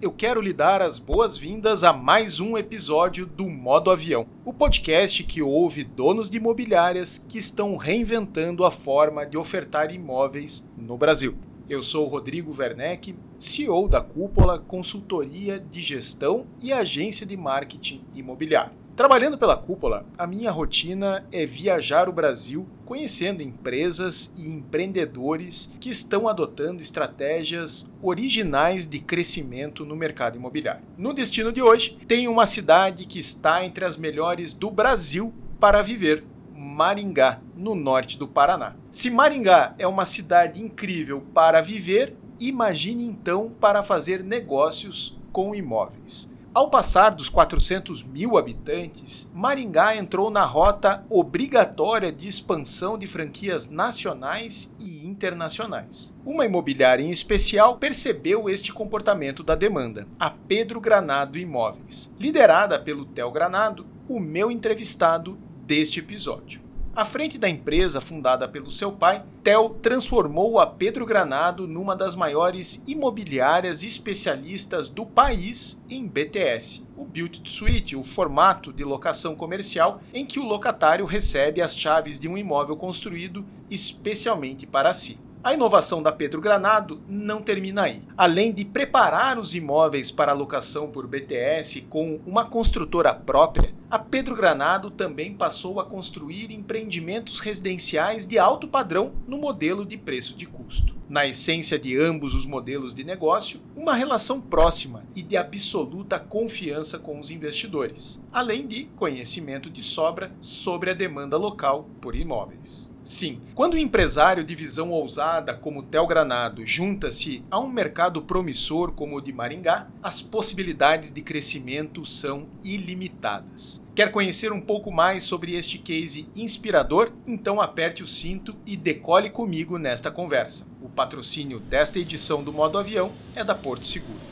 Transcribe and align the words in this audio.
Eu 0.00 0.10
quero 0.10 0.40
lhe 0.40 0.52
dar 0.52 0.80
as 0.80 0.98
boas-vindas 0.98 1.84
a 1.84 1.92
mais 1.92 2.40
um 2.40 2.56
episódio 2.56 3.26
do 3.26 3.46
Modo 3.46 3.90
Avião, 3.90 4.26
o 4.46 4.52
podcast 4.52 5.22
que 5.24 5.42
ouve 5.42 5.84
donos 5.84 6.30
de 6.30 6.38
imobiliárias 6.38 7.18
que 7.18 7.36
estão 7.36 7.76
reinventando 7.76 8.64
a 8.64 8.70
forma 8.70 9.26
de 9.26 9.36
ofertar 9.36 9.94
imóveis 9.94 10.66
no 10.74 10.96
Brasil. 10.96 11.36
Eu 11.68 11.82
sou 11.82 12.06
Rodrigo 12.06 12.54
Werneck, 12.58 13.14
CEO 13.38 13.88
da 13.88 14.00
Cúpula 14.00 14.58
Consultoria 14.58 15.60
de 15.60 15.82
Gestão 15.82 16.46
e 16.62 16.72
Agência 16.72 17.26
de 17.26 17.36
Marketing 17.36 18.02
Imobiliário. 18.14 18.79
Trabalhando 18.96 19.38
pela 19.38 19.56
cúpula, 19.56 20.04
a 20.18 20.26
minha 20.26 20.50
rotina 20.50 21.24
é 21.32 21.46
viajar 21.46 22.08
o 22.08 22.12
Brasil 22.12 22.68
conhecendo 22.84 23.42
empresas 23.42 24.34
e 24.36 24.48
empreendedores 24.48 25.72
que 25.80 25.88
estão 25.88 26.28
adotando 26.28 26.82
estratégias 26.82 27.90
originais 28.02 28.84
de 28.86 28.98
crescimento 28.98 29.86
no 29.86 29.96
mercado 29.96 30.36
imobiliário. 30.36 30.82
No 30.98 31.14
destino 31.14 31.52
de 31.52 31.62
hoje, 31.62 31.96
tem 32.06 32.28
uma 32.28 32.46
cidade 32.46 33.06
que 33.06 33.18
está 33.18 33.64
entre 33.64 33.84
as 33.84 33.96
melhores 33.96 34.52
do 34.52 34.70
Brasil 34.70 35.32
para 35.58 35.82
viver. 35.82 36.24
Maringá, 36.54 37.40
no 37.56 37.74
norte 37.74 38.18
do 38.18 38.28
Paraná. 38.28 38.74
Se 38.90 39.08
Maringá 39.08 39.74
é 39.78 39.86
uma 39.86 40.04
cidade 40.04 40.62
incrível 40.62 41.22
para 41.32 41.62
viver, 41.62 42.16
imagine 42.38 43.04
então 43.04 43.50
para 43.60 43.82
fazer 43.82 44.22
negócios 44.22 45.18
com 45.32 45.54
imóveis. 45.54 46.30
Ao 46.52 46.68
passar 46.68 47.10
dos 47.10 47.28
400 47.28 48.02
mil 48.02 48.36
habitantes, 48.36 49.30
Maringá 49.32 49.94
entrou 49.94 50.30
na 50.30 50.44
rota 50.44 51.04
obrigatória 51.08 52.10
de 52.10 52.26
expansão 52.26 52.98
de 52.98 53.06
franquias 53.06 53.70
nacionais 53.70 54.74
e 54.80 55.06
internacionais. 55.06 56.12
Uma 56.26 56.44
imobiliária 56.44 57.04
em 57.04 57.10
especial 57.12 57.76
percebeu 57.76 58.50
este 58.50 58.72
comportamento 58.72 59.44
da 59.44 59.54
demanda, 59.54 60.08
a 60.18 60.28
Pedro 60.28 60.80
Granado 60.80 61.38
Imóveis, 61.38 62.12
liderada 62.18 62.80
pelo 62.80 63.04
Tel 63.04 63.30
Granado, 63.30 63.86
o 64.08 64.18
meu 64.18 64.50
entrevistado 64.50 65.38
deste 65.64 66.00
episódio. 66.00 66.69
À 66.94 67.04
frente 67.04 67.38
da 67.38 67.48
empresa 67.48 68.00
fundada 68.00 68.48
pelo 68.48 68.68
seu 68.68 68.90
pai, 68.90 69.22
Tel 69.44 69.70
transformou 69.80 70.58
a 70.58 70.66
Pedro 70.66 71.06
Granado 71.06 71.64
numa 71.68 71.94
das 71.94 72.16
maiores 72.16 72.82
imobiliárias 72.84 73.84
especialistas 73.84 74.88
do 74.88 75.06
país 75.06 75.84
em 75.88 76.04
BTS, 76.04 76.84
o 76.96 77.04
Build 77.04 77.40
to 77.42 77.48
Suite, 77.48 77.94
o 77.94 78.02
formato 78.02 78.72
de 78.72 78.82
locação 78.82 79.36
comercial 79.36 80.02
em 80.12 80.26
que 80.26 80.40
o 80.40 80.44
locatário 80.44 81.06
recebe 81.06 81.62
as 81.62 81.76
chaves 81.76 82.18
de 82.18 82.26
um 82.26 82.36
imóvel 82.36 82.76
construído 82.76 83.46
especialmente 83.70 84.66
para 84.66 84.92
si. 84.92 85.16
A 85.42 85.54
inovação 85.54 86.02
da 86.02 86.12
Pedro 86.12 86.38
Granado 86.38 87.00
não 87.08 87.40
termina 87.40 87.84
aí. 87.84 88.02
Além 88.14 88.52
de 88.52 88.62
preparar 88.62 89.38
os 89.38 89.54
imóveis 89.54 90.10
para 90.10 90.34
locação 90.34 90.90
por 90.90 91.06
BTS 91.06 91.80
com 91.88 92.20
uma 92.26 92.44
construtora 92.44 93.14
própria, 93.14 93.72
a 93.90 93.98
Pedro 93.98 94.36
Granado 94.36 94.90
também 94.90 95.32
passou 95.32 95.80
a 95.80 95.84
construir 95.86 96.50
empreendimentos 96.50 97.40
residenciais 97.40 98.26
de 98.26 98.38
alto 98.38 98.68
padrão 98.68 99.12
no 99.26 99.38
modelo 99.38 99.86
de 99.86 99.96
preço 99.96 100.36
de 100.36 100.44
custo. 100.44 100.94
Na 101.08 101.26
essência 101.26 101.78
de 101.78 101.98
ambos 101.98 102.34
os 102.34 102.44
modelos 102.44 102.94
de 102.94 103.02
negócio, 103.02 103.62
uma 103.74 103.94
relação 103.94 104.42
próxima 104.42 105.04
e 105.16 105.22
de 105.22 105.38
absoluta 105.38 106.20
confiança 106.20 106.98
com 106.98 107.18
os 107.18 107.30
investidores, 107.30 108.22
além 108.30 108.66
de 108.66 108.84
conhecimento 108.94 109.70
de 109.70 109.82
sobra 109.82 110.30
sobre 110.38 110.90
a 110.90 110.94
demanda 110.94 111.38
local 111.38 111.88
por 111.98 112.14
imóveis. 112.14 112.92
Sim, 113.10 113.40
quando 113.56 113.74
o 113.74 113.76
empresário 113.76 114.44
de 114.44 114.54
visão 114.54 114.92
ousada 114.92 115.52
como 115.52 115.82
Tel 115.82 116.06
Granado 116.06 116.64
junta-se 116.64 117.42
a 117.50 117.58
um 117.58 117.68
mercado 117.68 118.22
promissor 118.22 118.92
como 118.92 119.16
o 119.16 119.20
de 119.20 119.32
Maringá, 119.32 119.88
as 120.00 120.22
possibilidades 120.22 121.10
de 121.10 121.20
crescimento 121.20 122.06
são 122.06 122.46
ilimitadas. 122.62 123.84
Quer 123.96 124.12
conhecer 124.12 124.52
um 124.52 124.60
pouco 124.60 124.92
mais 124.92 125.24
sobre 125.24 125.56
este 125.56 125.76
case 125.76 126.28
inspirador? 126.36 127.10
Então 127.26 127.60
aperte 127.60 128.04
o 128.04 128.06
cinto 128.06 128.54
e 128.64 128.76
decole 128.76 129.28
comigo 129.28 129.76
nesta 129.76 130.12
conversa. 130.12 130.68
O 130.80 130.88
patrocínio 130.88 131.58
desta 131.58 131.98
edição 131.98 132.44
do 132.44 132.52
Modo 132.52 132.78
Avião 132.78 133.10
é 133.34 133.42
da 133.42 133.56
Porto 133.56 133.86
Seguro. 133.86 134.29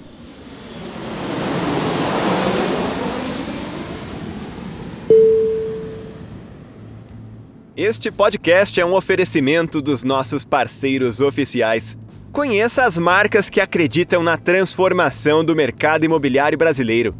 Este 7.81 8.11
podcast 8.11 8.81
é 8.81 8.85
um 8.85 8.93
oferecimento 8.93 9.81
dos 9.81 10.03
nossos 10.03 10.45
parceiros 10.45 11.21
oficiais. 11.21 11.97
Conheça 12.33 12.85
as 12.85 12.99
marcas 12.99 13.49
que 13.49 13.61
acreditam 13.61 14.21
na 14.21 14.37
transformação 14.37 15.45
do 15.45 15.55
mercado 15.55 16.03
imobiliário 16.03 16.59
brasileiro: 16.59 17.15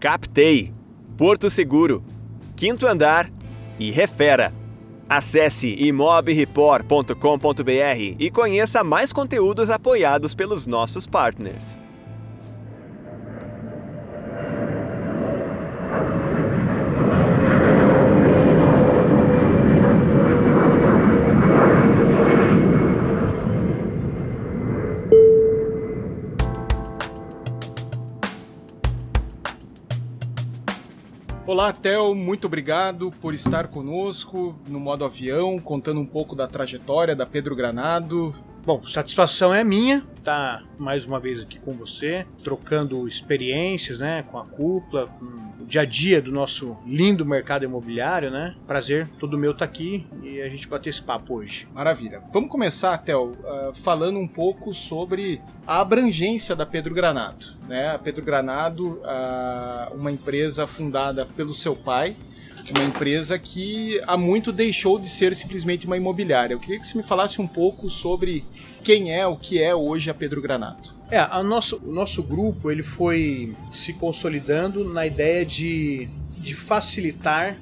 Captei, 0.00 0.74
Porto 1.16 1.48
Seguro, 1.48 2.02
Quinto 2.56 2.88
Andar 2.88 3.30
e 3.78 3.92
Refera. 3.92 4.52
Acesse 5.08 5.76
imobreport.com.br 5.78 8.16
e 8.18 8.30
conheça 8.32 8.82
mais 8.82 9.12
conteúdos 9.12 9.70
apoiados 9.70 10.34
pelos 10.34 10.66
nossos 10.66 11.06
partners. 11.06 11.78
Olá, 31.60 31.74
Theo, 31.74 32.14
muito 32.14 32.46
obrigado 32.46 33.12
por 33.20 33.34
estar 33.34 33.68
conosco 33.68 34.58
no 34.66 34.80
modo 34.80 35.04
avião, 35.04 35.58
contando 35.58 36.00
um 36.00 36.06
pouco 36.06 36.34
da 36.34 36.48
trajetória 36.48 37.14
da 37.14 37.26
Pedro 37.26 37.54
Granado. 37.54 38.34
Bom, 38.64 38.86
satisfação 38.86 39.54
é 39.54 39.64
minha 39.64 40.04
estar 40.18 40.62
mais 40.78 41.06
uma 41.06 41.18
vez 41.18 41.40
aqui 41.40 41.58
com 41.58 41.72
você, 41.72 42.26
trocando 42.44 43.08
experiências, 43.08 43.98
né, 43.98 44.22
com 44.22 44.38
a 44.38 44.44
cúpula, 44.44 45.06
com 45.06 45.24
o 45.62 45.64
dia 45.66 45.80
a 45.80 45.84
dia 45.86 46.20
do 46.20 46.30
nosso 46.30 46.76
lindo 46.86 47.24
mercado 47.24 47.64
imobiliário, 47.64 48.30
né? 48.30 48.54
Prazer, 48.66 49.08
todo 49.18 49.38
meu 49.38 49.54
tá 49.54 49.64
aqui 49.64 50.06
e 50.22 50.42
a 50.42 50.48
gente 50.48 50.68
bater 50.68 50.90
esse 50.90 51.02
papo 51.02 51.36
hoje. 51.36 51.66
Maravilha. 51.72 52.22
Vamos 52.32 52.50
começar, 52.50 52.98
Theo, 52.98 53.32
uh, 53.32 53.74
falando 53.82 54.18
um 54.18 54.28
pouco 54.28 54.74
sobre 54.74 55.40
a 55.66 55.80
abrangência 55.80 56.54
da 56.54 56.66
Pedro 56.66 56.94
Granado, 56.94 57.46
né? 57.66 57.94
A 57.94 57.98
Pedro 57.98 58.22
Granado, 58.22 59.00
uh, 59.00 59.94
uma 59.94 60.12
empresa 60.12 60.66
fundada 60.66 61.24
pelo 61.24 61.54
seu 61.54 61.74
pai, 61.74 62.14
uma 62.72 62.84
empresa 62.84 63.38
que 63.38 64.00
há 64.06 64.16
muito 64.16 64.52
deixou 64.52 64.98
de 64.98 65.08
ser 65.08 65.34
simplesmente 65.34 65.86
uma 65.86 65.96
imobiliária. 65.96 66.54
Eu 66.54 66.60
queria 66.60 66.80
que 66.80 66.86
você 66.86 66.96
me 66.96 67.04
falasse 67.04 67.40
um 67.40 67.46
pouco 67.46 67.90
sobre 67.90 68.44
quem 68.82 69.14
é, 69.14 69.26
o 69.26 69.36
que 69.36 69.62
é 69.62 69.74
hoje 69.74 70.10
a 70.10 70.14
Pedro 70.14 70.40
Granato. 70.40 70.94
É, 71.10 71.18
a 71.18 71.42
nosso, 71.42 71.80
o 71.84 71.92
nosso 71.92 72.22
grupo 72.22 72.70
ele 72.70 72.82
foi 72.82 73.54
se 73.70 73.92
consolidando 73.92 74.84
na 74.84 75.06
ideia 75.06 75.44
de, 75.44 76.08
de 76.38 76.54
facilitar 76.54 77.56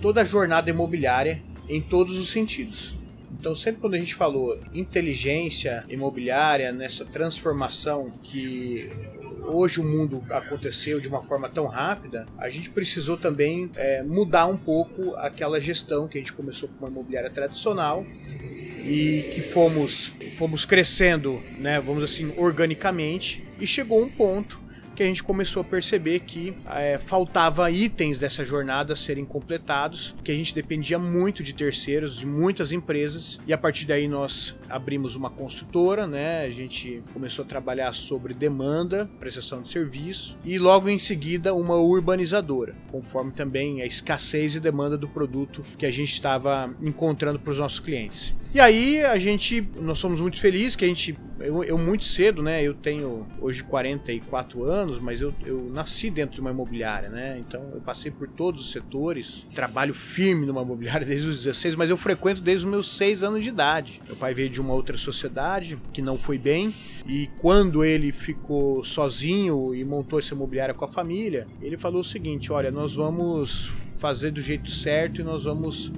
toda 0.00 0.20
a 0.22 0.24
jornada 0.24 0.70
imobiliária 0.70 1.42
em 1.68 1.80
todos 1.80 2.18
os 2.18 2.30
sentidos. 2.30 2.94
Então, 3.38 3.56
sempre 3.56 3.80
quando 3.80 3.94
a 3.94 3.98
gente 3.98 4.14
falou 4.14 4.58
inteligência 4.74 5.84
imobiliária, 5.88 6.72
nessa 6.72 7.06
transformação 7.06 8.12
que 8.22 8.90
hoje 9.50 9.80
o 9.80 9.84
mundo 9.84 10.22
aconteceu 10.30 11.00
de 11.00 11.08
uma 11.08 11.22
forma 11.22 11.48
tão 11.48 11.66
rápida, 11.66 12.26
a 12.38 12.48
gente 12.48 12.70
precisou 12.70 13.16
também 13.16 13.70
é, 13.76 14.02
mudar 14.02 14.46
um 14.46 14.56
pouco 14.56 15.14
aquela 15.16 15.60
gestão 15.60 16.08
que 16.08 16.18
a 16.18 16.20
gente 16.20 16.32
começou 16.32 16.68
com 16.68 16.84
uma 16.84 16.90
imobiliária 16.90 17.30
tradicional 17.30 18.04
e 18.84 19.30
que 19.34 19.42
fomos, 19.42 20.12
fomos 20.36 20.64
crescendo, 20.64 21.42
né, 21.58 21.80
vamos 21.80 22.02
assim, 22.02 22.32
organicamente, 22.36 23.44
e 23.60 23.66
chegou 23.66 24.02
um 24.02 24.08
ponto 24.08 24.60
que 25.00 25.04
a 25.04 25.06
gente 25.06 25.22
começou 25.22 25.62
a 25.62 25.64
perceber 25.64 26.20
que 26.20 26.54
é, 26.76 26.98
faltava 26.98 27.70
itens 27.70 28.18
dessa 28.18 28.44
jornada 28.44 28.94
serem 28.94 29.24
completados, 29.24 30.14
que 30.22 30.30
a 30.30 30.34
gente 30.34 30.54
dependia 30.54 30.98
muito 30.98 31.42
de 31.42 31.54
terceiros, 31.54 32.18
de 32.18 32.26
muitas 32.26 32.70
empresas, 32.70 33.40
e 33.46 33.52
a 33.54 33.56
partir 33.56 33.86
daí 33.86 34.06
nós 34.06 34.54
abrimos 34.68 35.16
uma 35.16 35.30
construtora, 35.30 36.06
né? 36.06 36.44
A 36.44 36.50
gente 36.50 37.02
começou 37.14 37.46
a 37.46 37.48
trabalhar 37.48 37.94
sobre 37.94 38.34
demanda, 38.34 39.08
prestação 39.18 39.62
de 39.62 39.70
serviço, 39.70 40.36
e 40.44 40.58
logo 40.58 40.86
em 40.86 40.98
seguida 40.98 41.54
uma 41.54 41.76
urbanizadora, 41.76 42.76
conforme 42.90 43.32
também 43.32 43.80
a 43.80 43.86
escassez 43.86 44.54
e 44.54 44.60
demanda 44.60 44.98
do 44.98 45.08
produto 45.08 45.64
que 45.78 45.86
a 45.86 45.90
gente 45.90 46.12
estava 46.12 46.74
encontrando 46.78 47.40
para 47.40 47.52
os 47.52 47.58
nossos 47.58 47.80
clientes. 47.80 48.34
E 48.52 48.58
aí 48.58 49.00
a 49.04 49.16
gente, 49.16 49.64
nós 49.80 49.98
somos 49.98 50.20
muito 50.20 50.40
felizes 50.40 50.74
que 50.74 50.84
a 50.84 50.88
gente, 50.88 51.16
eu, 51.38 51.62
eu, 51.62 51.78
muito 51.78 52.02
cedo, 52.02 52.42
né? 52.42 52.60
Eu 52.60 52.74
tenho 52.74 53.24
hoje 53.40 53.62
44 53.62 54.64
anos, 54.64 54.98
mas 54.98 55.20
eu, 55.20 55.32
eu 55.46 55.70
nasci 55.72 56.10
dentro 56.10 56.34
de 56.34 56.40
uma 56.40 56.50
imobiliária, 56.50 57.08
né? 57.08 57.38
Então 57.38 57.70
eu 57.72 57.80
passei 57.80 58.10
por 58.10 58.26
todos 58.26 58.60
os 58.60 58.72
setores, 58.72 59.46
trabalho 59.54 59.94
firme 59.94 60.46
numa 60.46 60.62
imobiliária 60.62 61.06
desde 61.06 61.28
os 61.28 61.44
16, 61.44 61.76
mas 61.76 61.90
eu 61.90 61.96
frequento 61.96 62.40
desde 62.40 62.64
os 62.64 62.70
meus 62.70 62.88
6 62.96 63.22
anos 63.22 63.44
de 63.44 63.50
idade. 63.50 64.02
Meu 64.04 64.16
pai 64.16 64.34
veio 64.34 64.50
de 64.50 64.60
uma 64.60 64.74
outra 64.74 64.98
sociedade 64.98 65.78
que 65.92 66.02
não 66.02 66.18
foi 66.18 66.36
bem 66.36 66.74
e 67.06 67.28
quando 67.38 67.84
ele 67.84 68.10
ficou 68.10 68.82
sozinho 68.82 69.72
e 69.72 69.84
montou 69.84 70.18
essa 70.18 70.34
imobiliária 70.34 70.74
com 70.74 70.84
a 70.84 70.88
família, 70.88 71.46
ele 71.62 71.76
falou 71.76 72.00
o 72.00 72.04
seguinte: 72.04 72.50
olha, 72.50 72.72
nós 72.72 72.94
vamos 72.94 73.70
fazer 73.96 74.32
do 74.32 74.40
jeito 74.40 74.68
certo 74.68 75.20
e 75.20 75.24
nós 75.24 75.44
vamos 75.44 75.92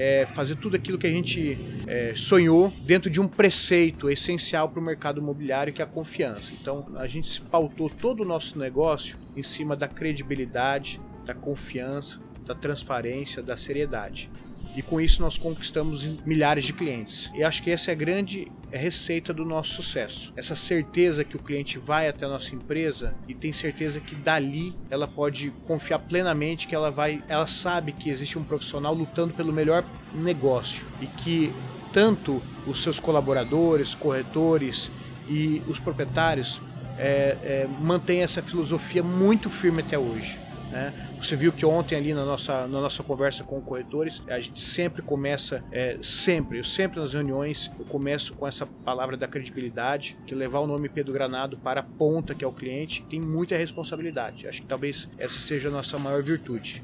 é, 0.00 0.24
fazer 0.24 0.54
tudo 0.54 0.76
aquilo 0.76 0.96
que 0.96 1.06
a 1.06 1.10
gente 1.10 1.58
é, 1.86 2.14
sonhou 2.16 2.72
dentro 2.86 3.10
de 3.10 3.20
um 3.20 3.28
preceito 3.28 4.08
essencial 4.08 4.66
para 4.66 4.80
o 4.80 4.82
mercado 4.82 5.20
imobiliário 5.20 5.74
que 5.74 5.82
é 5.82 5.84
a 5.84 5.86
confiança. 5.86 6.52
Então 6.58 6.86
a 6.96 7.06
gente 7.06 7.28
se 7.28 7.38
pautou 7.42 7.90
todo 7.90 8.22
o 8.22 8.24
nosso 8.24 8.58
negócio 8.58 9.18
em 9.36 9.42
cima 9.42 9.76
da 9.76 9.86
credibilidade, 9.86 10.98
da 11.26 11.34
confiança, 11.34 12.18
da 12.46 12.54
transparência, 12.54 13.42
da 13.42 13.58
seriedade. 13.58 14.30
E 14.76 14.82
com 14.82 15.00
isso 15.00 15.20
nós 15.20 15.36
conquistamos 15.36 16.04
milhares 16.24 16.64
de 16.64 16.72
clientes. 16.72 17.30
E 17.34 17.42
acho 17.42 17.62
que 17.62 17.70
essa 17.70 17.90
é 17.90 17.92
a 17.92 17.96
grande 17.96 18.46
receita 18.70 19.32
do 19.32 19.44
nosso 19.44 19.74
sucesso. 19.74 20.32
Essa 20.36 20.54
certeza 20.54 21.24
que 21.24 21.36
o 21.36 21.38
cliente 21.40 21.78
vai 21.78 22.08
até 22.08 22.24
a 22.24 22.28
nossa 22.28 22.54
empresa 22.54 23.14
e 23.26 23.34
tem 23.34 23.52
certeza 23.52 24.00
que 24.00 24.14
dali 24.14 24.74
ela 24.88 25.08
pode 25.08 25.50
confiar 25.66 25.98
plenamente 25.98 26.68
que 26.68 26.74
ela 26.74 26.90
vai, 26.90 27.22
ela 27.28 27.46
sabe 27.46 27.92
que 27.92 28.10
existe 28.10 28.38
um 28.38 28.44
profissional 28.44 28.94
lutando 28.94 29.34
pelo 29.34 29.52
melhor 29.52 29.84
negócio 30.14 30.86
e 31.00 31.06
que 31.06 31.52
tanto 31.92 32.42
os 32.66 32.82
seus 32.82 33.00
colaboradores, 33.00 33.94
corretores 33.94 34.90
e 35.28 35.62
os 35.66 35.80
proprietários 35.80 36.62
é, 36.96 37.36
é, 37.42 37.68
mantêm 37.80 38.22
essa 38.22 38.42
filosofia 38.42 39.02
muito 39.02 39.48
firme 39.50 39.80
até 39.80 39.98
hoje. 39.98 40.38
Né? 40.70 40.92
Você 41.18 41.36
viu 41.36 41.52
que 41.52 41.66
ontem 41.66 41.96
ali 41.96 42.14
na 42.14 42.24
nossa, 42.24 42.66
na 42.66 42.80
nossa 42.80 43.02
conversa 43.02 43.42
com 43.44 43.60
corretores, 43.60 44.22
a 44.28 44.38
gente 44.38 44.60
sempre 44.60 45.02
começa, 45.02 45.64
é, 45.72 45.98
sempre, 46.00 46.58
eu 46.58 46.64
sempre 46.64 47.00
nas 47.00 47.12
reuniões, 47.12 47.70
eu 47.78 47.84
começo 47.84 48.34
com 48.34 48.46
essa 48.46 48.66
palavra 48.66 49.16
da 49.16 49.26
credibilidade, 49.26 50.16
que 50.26 50.34
levar 50.34 50.60
o 50.60 50.66
nome 50.66 50.88
Pedro 50.88 51.12
Granado 51.12 51.58
para 51.58 51.80
a 51.80 51.84
ponta, 51.84 52.34
que 52.34 52.44
é 52.44 52.48
o 52.48 52.52
cliente, 52.52 53.04
tem 53.08 53.20
muita 53.20 53.56
responsabilidade. 53.56 54.46
Acho 54.46 54.62
que 54.62 54.68
talvez 54.68 55.08
essa 55.18 55.38
seja 55.40 55.68
a 55.68 55.72
nossa 55.72 55.98
maior 55.98 56.22
virtude. 56.22 56.82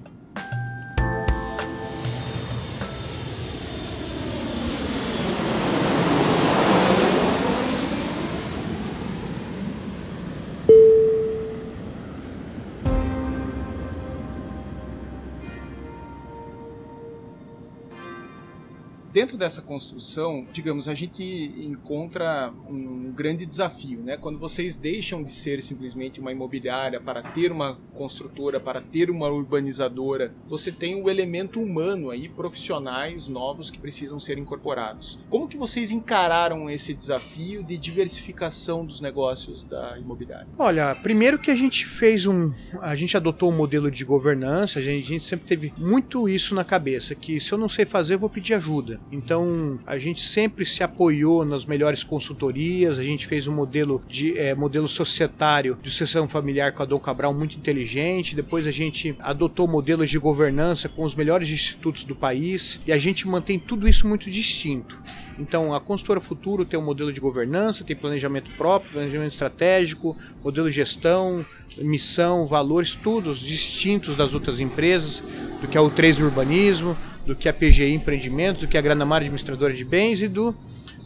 Dentro 19.17 19.39
dessa 19.39 19.63
construção, 19.63 20.47
digamos, 20.53 20.91
a 20.91 20.95
gente 20.95 21.25
encontra 21.57 22.53
um 22.69 23.11
grande 23.13 23.47
desafio, 23.47 24.03
né? 24.03 24.19
Quando 24.19 24.39
vocês 24.39 24.77
deixam 24.77 25.23
de 25.23 25.33
ser 25.33 25.63
simplesmente 25.63 26.21
uma 26.21 26.31
imobiliária 26.31 27.01
para 27.01 27.23
ter 27.23 27.51
uma 27.51 27.79
construtora, 27.95 28.61
para 28.61 28.83
ter 28.83 29.09
uma 29.09 29.31
urbanizadora, 29.31 30.35
você 30.47 30.71
tem 30.71 31.03
o 31.03 31.09
elemento 31.09 31.63
humano 31.63 32.11
aí, 32.11 32.29
profissionais 32.29 33.27
novos 33.27 33.71
que 33.71 33.79
precisam 33.79 34.21
ser 34.21 34.37
incorporados. 34.37 35.19
Como 35.31 35.49
que 35.49 35.57
vocês 35.57 35.91
encararam 35.91 36.69
esse 36.69 36.93
desafio 36.93 37.65
de 37.65 37.79
diversificação 37.79 38.85
dos 38.85 39.01
negócios 39.01 39.65
da 39.65 39.99
imobiliária? 39.99 40.49
Olha, 40.59 40.95
primeiro 40.95 41.39
que 41.39 41.51
a 41.51 41.57
gente 41.57 41.87
fez 41.87 42.27
um, 42.27 42.53
a 42.83 42.95
gente 42.95 43.17
adotou 43.17 43.51
um 43.51 43.57
modelo 43.57 43.91
de 43.91 44.05
governança, 44.05 44.79
a 44.79 44.83
gente, 44.83 45.05
a 45.05 45.09
gente 45.09 45.25
sempre 45.25 45.47
teve 45.47 45.73
muito 45.79 46.29
isso 46.29 46.55
na 46.55 46.65
cabeça, 46.65 47.15
que 47.15 47.41
se 47.41 47.51
eu 47.51 47.57
não 47.57 47.67
sei 47.71 47.87
fazer, 47.87 48.13
eu 48.13 48.19
vou 48.19 48.29
pedir 48.29 48.53
ajuda. 48.53 49.01
Então 49.11 49.79
a 49.87 49.99
gente 49.99 50.21
sempre 50.21 50.65
se 50.67 50.83
apoiou 50.83 51.45
nas 51.45 51.65
melhores 51.65 52.03
consultorias, 52.03 52.99
a 52.99 53.05
gente 53.05 53.27
fez 53.27 53.47
um 53.47 53.55
modelo 53.55 54.03
de 54.09 54.37
é, 54.37 54.55
modelo 54.55 54.89
societário 54.89 55.79
de 55.83 55.91
sucessão 55.91 56.29
familiar 56.29 56.73
com 56.73 56.83
a 56.83 56.87
Dom 56.87 56.99
Cabral 56.99 57.33
muito 57.33 57.57
inteligente. 57.57 58.35
Depois 58.35 58.67
a 58.67 58.71
gente 58.71 59.17
adotou 59.21 59.69
modelos 59.69 60.11
de 60.11 60.19
governança 60.19 60.89
com 60.89 61.05
os 61.05 61.15
melhores 61.15 61.49
institutos 61.51 62.05
do 62.05 62.17
país 62.17 62.81
e 62.87 62.93
a 62.93 62.99
gente 62.99 63.27
mantém 63.29 63.59
tudo 63.59 63.89
isso 63.89 64.07
muito 64.09 64.31
distinto. 64.31 65.01
Então, 65.39 65.75
a 65.75 65.81
consultora 65.81 66.21
Futuro 66.21 66.65
tem 66.65 66.81
um 66.81 66.85
modelo 66.85 67.13
de 67.13 67.21
governança, 67.21 67.85
tem 67.85 67.95
planejamento 67.95 68.51
próprio, 68.57 68.93
planejamento 68.93 69.33
estratégico, 69.33 70.17
modelo 70.43 70.69
de 70.69 70.77
gestão, 70.77 71.45
missão, 71.77 72.47
valores, 72.47 72.97
todos 72.97 73.39
distintos 73.39 74.17
das 74.17 74.33
outras 74.33 74.61
empresas, 74.61 75.23
do 75.61 75.69
que 75.69 75.77
é 75.77 75.81
o 75.81 75.91
3 75.91 76.21
Urbanismo, 76.21 76.97
do 77.27 77.35
que 77.35 77.49
a 77.49 77.53
PGI 77.53 77.93
Empreendimentos, 77.93 78.63
do 78.63 78.69
que 78.69 78.79
a 78.79 78.81
Granamar 78.81 79.21
Administradora 79.21 79.75
de 79.75 79.85
Bens 79.85 80.23
e 80.23 80.29
do 80.29 80.55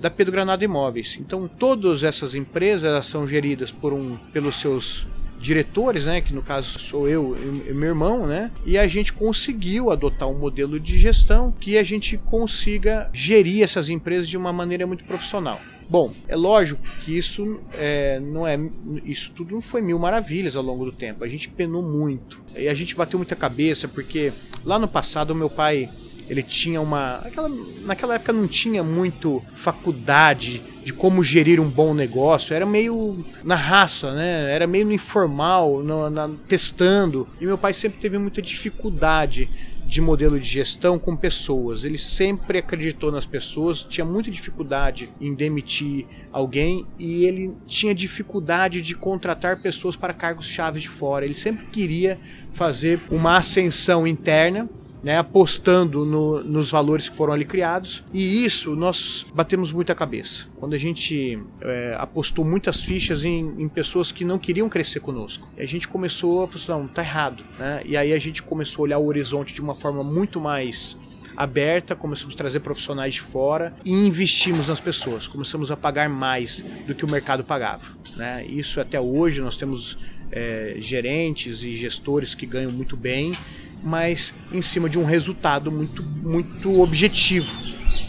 da 0.00 0.08
Pedro 0.08 0.32
Granada 0.32 0.64
Imóveis. 0.64 1.18
Então, 1.20 1.46
todas 1.46 2.02
essas 2.02 2.34
empresas 2.34 3.04
são 3.06 3.28
geridas 3.28 3.70
por 3.70 3.92
um, 3.92 4.16
pelos 4.32 4.56
seus 4.56 5.06
diretores, 5.38 6.06
né, 6.06 6.20
que 6.20 6.34
no 6.34 6.42
caso 6.42 6.78
sou 6.78 7.08
eu 7.08 7.36
e 7.68 7.72
meu 7.72 7.88
irmão, 7.88 8.26
né, 8.26 8.50
e 8.64 8.76
a 8.76 8.86
gente 8.86 9.12
conseguiu 9.12 9.90
adotar 9.90 10.28
um 10.28 10.38
modelo 10.38 10.78
de 10.78 10.98
gestão 10.98 11.52
que 11.58 11.78
a 11.78 11.82
gente 11.82 12.18
consiga 12.18 13.10
gerir 13.12 13.62
essas 13.62 13.88
empresas 13.88 14.28
de 14.28 14.36
uma 14.36 14.52
maneira 14.52 14.86
muito 14.86 15.04
profissional. 15.04 15.60
Bom, 15.88 16.12
é 16.28 16.36
lógico 16.36 16.80
que 17.00 17.16
isso 17.16 17.60
é, 17.74 18.20
não 18.20 18.46
é 18.46 18.56
isso 19.04 19.32
tudo 19.34 19.52
não 19.52 19.60
foi 19.60 19.82
mil 19.82 19.98
maravilhas 19.98 20.54
ao 20.54 20.62
longo 20.62 20.84
do 20.84 20.92
tempo. 20.92 21.24
A 21.24 21.26
gente 21.26 21.48
penou 21.48 21.82
muito 21.82 22.40
e 22.54 22.68
a 22.68 22.74
gente 22.74 22.94
bateu 22.94 23.18
muita 23.18 23.34
cabeça 23.34 23.88
porque 23.88 24.32
lá 24.64 24.78
no 24.78 24.86
passado 24.86 25.32
o 25.32 25.34
meu 25.34 25.50
pai 25.50 25.90
ele 26.30 26.44
tinha 26.44 26.80
uma. 26.80 27.16
Aquela, 27.16 27.50
naquela 27.82 28.14
época 28.14 28.32
não 28.32 28.46
tinha 28.46 28.84
muito 28.84 29.42
faculdade 29.52 30.62
de 30.84 30.92
como 30.92 31.24
gerir 31.24 31.60
um 31.60 31.68
bom 31.68 31.92
negócio, 31.92 32.54
era 32.54 32.64
meio 32.64 33.26
na 33.42 33.56
raça, 33.56 34.14
né? 34.14 34.48
Era 34.54 34.64
meio 34.64 34.86
no 34.86 34.92
informal, 34.92 35.82
no, 35.82 36.08
na, 36.08 36.30
testando. 36.46 37.26
E 37.40 37.44
meu 37.44 37.58
pai 37.58 37.74
sempre 37.74 37.98
teve 37.98 38.16
muita 38.16 38.40
dificuldade 38.40 39.50
de 39.84 40.00
modelo 40.00 40.38
de 40.38 40.46
gestão 40.46 41.00
com 41.00 41.16
pessoas. 41.16 41.84
Ele 41.84 41.98
sempre 41.98 42.58
acreditou 42.58 43.10
nas 43.10 43.26
pessoas, 43.26 43.84
tinha 43.84 44.04
muita 44.04 44.30
dificuldade 44.30 45.10
em 45.20 45.34
demitir 45.34 46.06
alguém 46.30 46.86
e 46.96 47.24
ele 47.24 47.56
tinha 47.66 47.92
dificuldade 47.92 48.80
de 48.82 48.94
contratar 48.94 49.60
pessoas 49.60 49.96
para 49.96 50.14
cargos 50.14 50.46
chaves 50.46 50.82
de 50.82 50.88
fora. 50.88 51.24
Ele 51.24 51.34
sempre 51.34 51.66
queria 51.66 52.20
fazer 52.52 53.00
uma 53.10 53.36
ascensão 53.36 54.06
interna 54.06 54.70
né, 55.02 55.18
apostando 55.18 56.04
no, 56.04 56.42
nos 56.42 56.70
valores 56.70 57.08
que 57.08 57.16
foram 57.16 57.32
ali 57.32 57.44
criados. 57.44 58.04
E 58.12 58.44
isso 58.44 58.76
nós 58.76 59.26
batemos 59.34 59.72
muita 59.72 59.94
cabeça. 59.94 60.46
Quando 60.56 60.74
a 60.74 60.78
gente 60.78 61.38
é, 61.60 61.96
apostou 61.98 62.44
muitas 62.44 62.82
fichas 62.82 63.24
em, 63.24 63.62
em, 63.62 63.68
pessoas 63.68 64.12
que 64.12 64.24
não 64.24 64.38
queriam 64.38 64.68
crescer 64.68 65.00
conosco. 65.00 65.48
E 65.56 65.62
a 65.62 65.66
gente 65.66 65.88
começou 65.88 66.44
a 66.44 66.46
falar, 66.46 66.56
assim, 66.56 66.72
não, 66.72 66.86
tá 66.86 67.02
errado. 67.02 67.44
Né? 67.58 67.82
E 67.84 67.96
aí 67.96 68.12
a 68.12 68.18
gente 68.18 68.42
começou 68.42 68.82
a 68.82 68.84
olhar 68.84 68.98
o 68.98 69.06
horizonte 69.06 69.54
de 69.54 69.60
uma 69.60 69.74
forma 69.74 70.04
muito 70.04 70.40
mais 70.40 70.96
aberta, 71.36 71.96
começamos 71.96 72.34
a 72.34 72.38
trazer 72.38 72.60
profissionais 72.60 73.14
de 73.14 73.22
fora 73.22 73.74
e 73.84 73.92
investimos 73.92 74.68
nas 74.68 74.80
pessoas. 74.80 75.26
Começamos 75.26 75.70
a 75.70 75.76
pagar 75.76 76.08
mais 76.08 76.62
do 76.86 76.94
que 76.94 77.04
o 77.04 77.10
mercado 77.10 77.42
pagava. 77.42 77.86
Né? 78.16 78.44
Isso 78.46 78.80
até 78.80 79.00
hoje 79.00 79.40
nós 79.40 79.56
temos 79.56 79.96
é, 80.30 80.74
gerentes 80.78 81.62
e 81.62 81.74
gestores 81.76 82.34
que 82.34 82.44
ganham 82.44 82.70
muito 82.70 82.96
bem 82.96 83.32
mas 83.82 84.34
em 84.52 84.62
cima 84.62 84.88
de 84.88 84.98
um 84.98 85.04
resultado 85.04 85.70
muito, 85.70 86.02
muito 86.02 86.80
objetivo. 86.80 87.52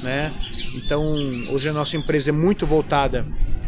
Né? 0.02 0.34
Então, 0.76 1.04
hoje 1.52 1.70
a 1.70 1.74
nossa 1.74 1.96
empresa 1.96 2.30
é 2.30 2.34
muito 2.34 2.66
voltada 2.66 3.26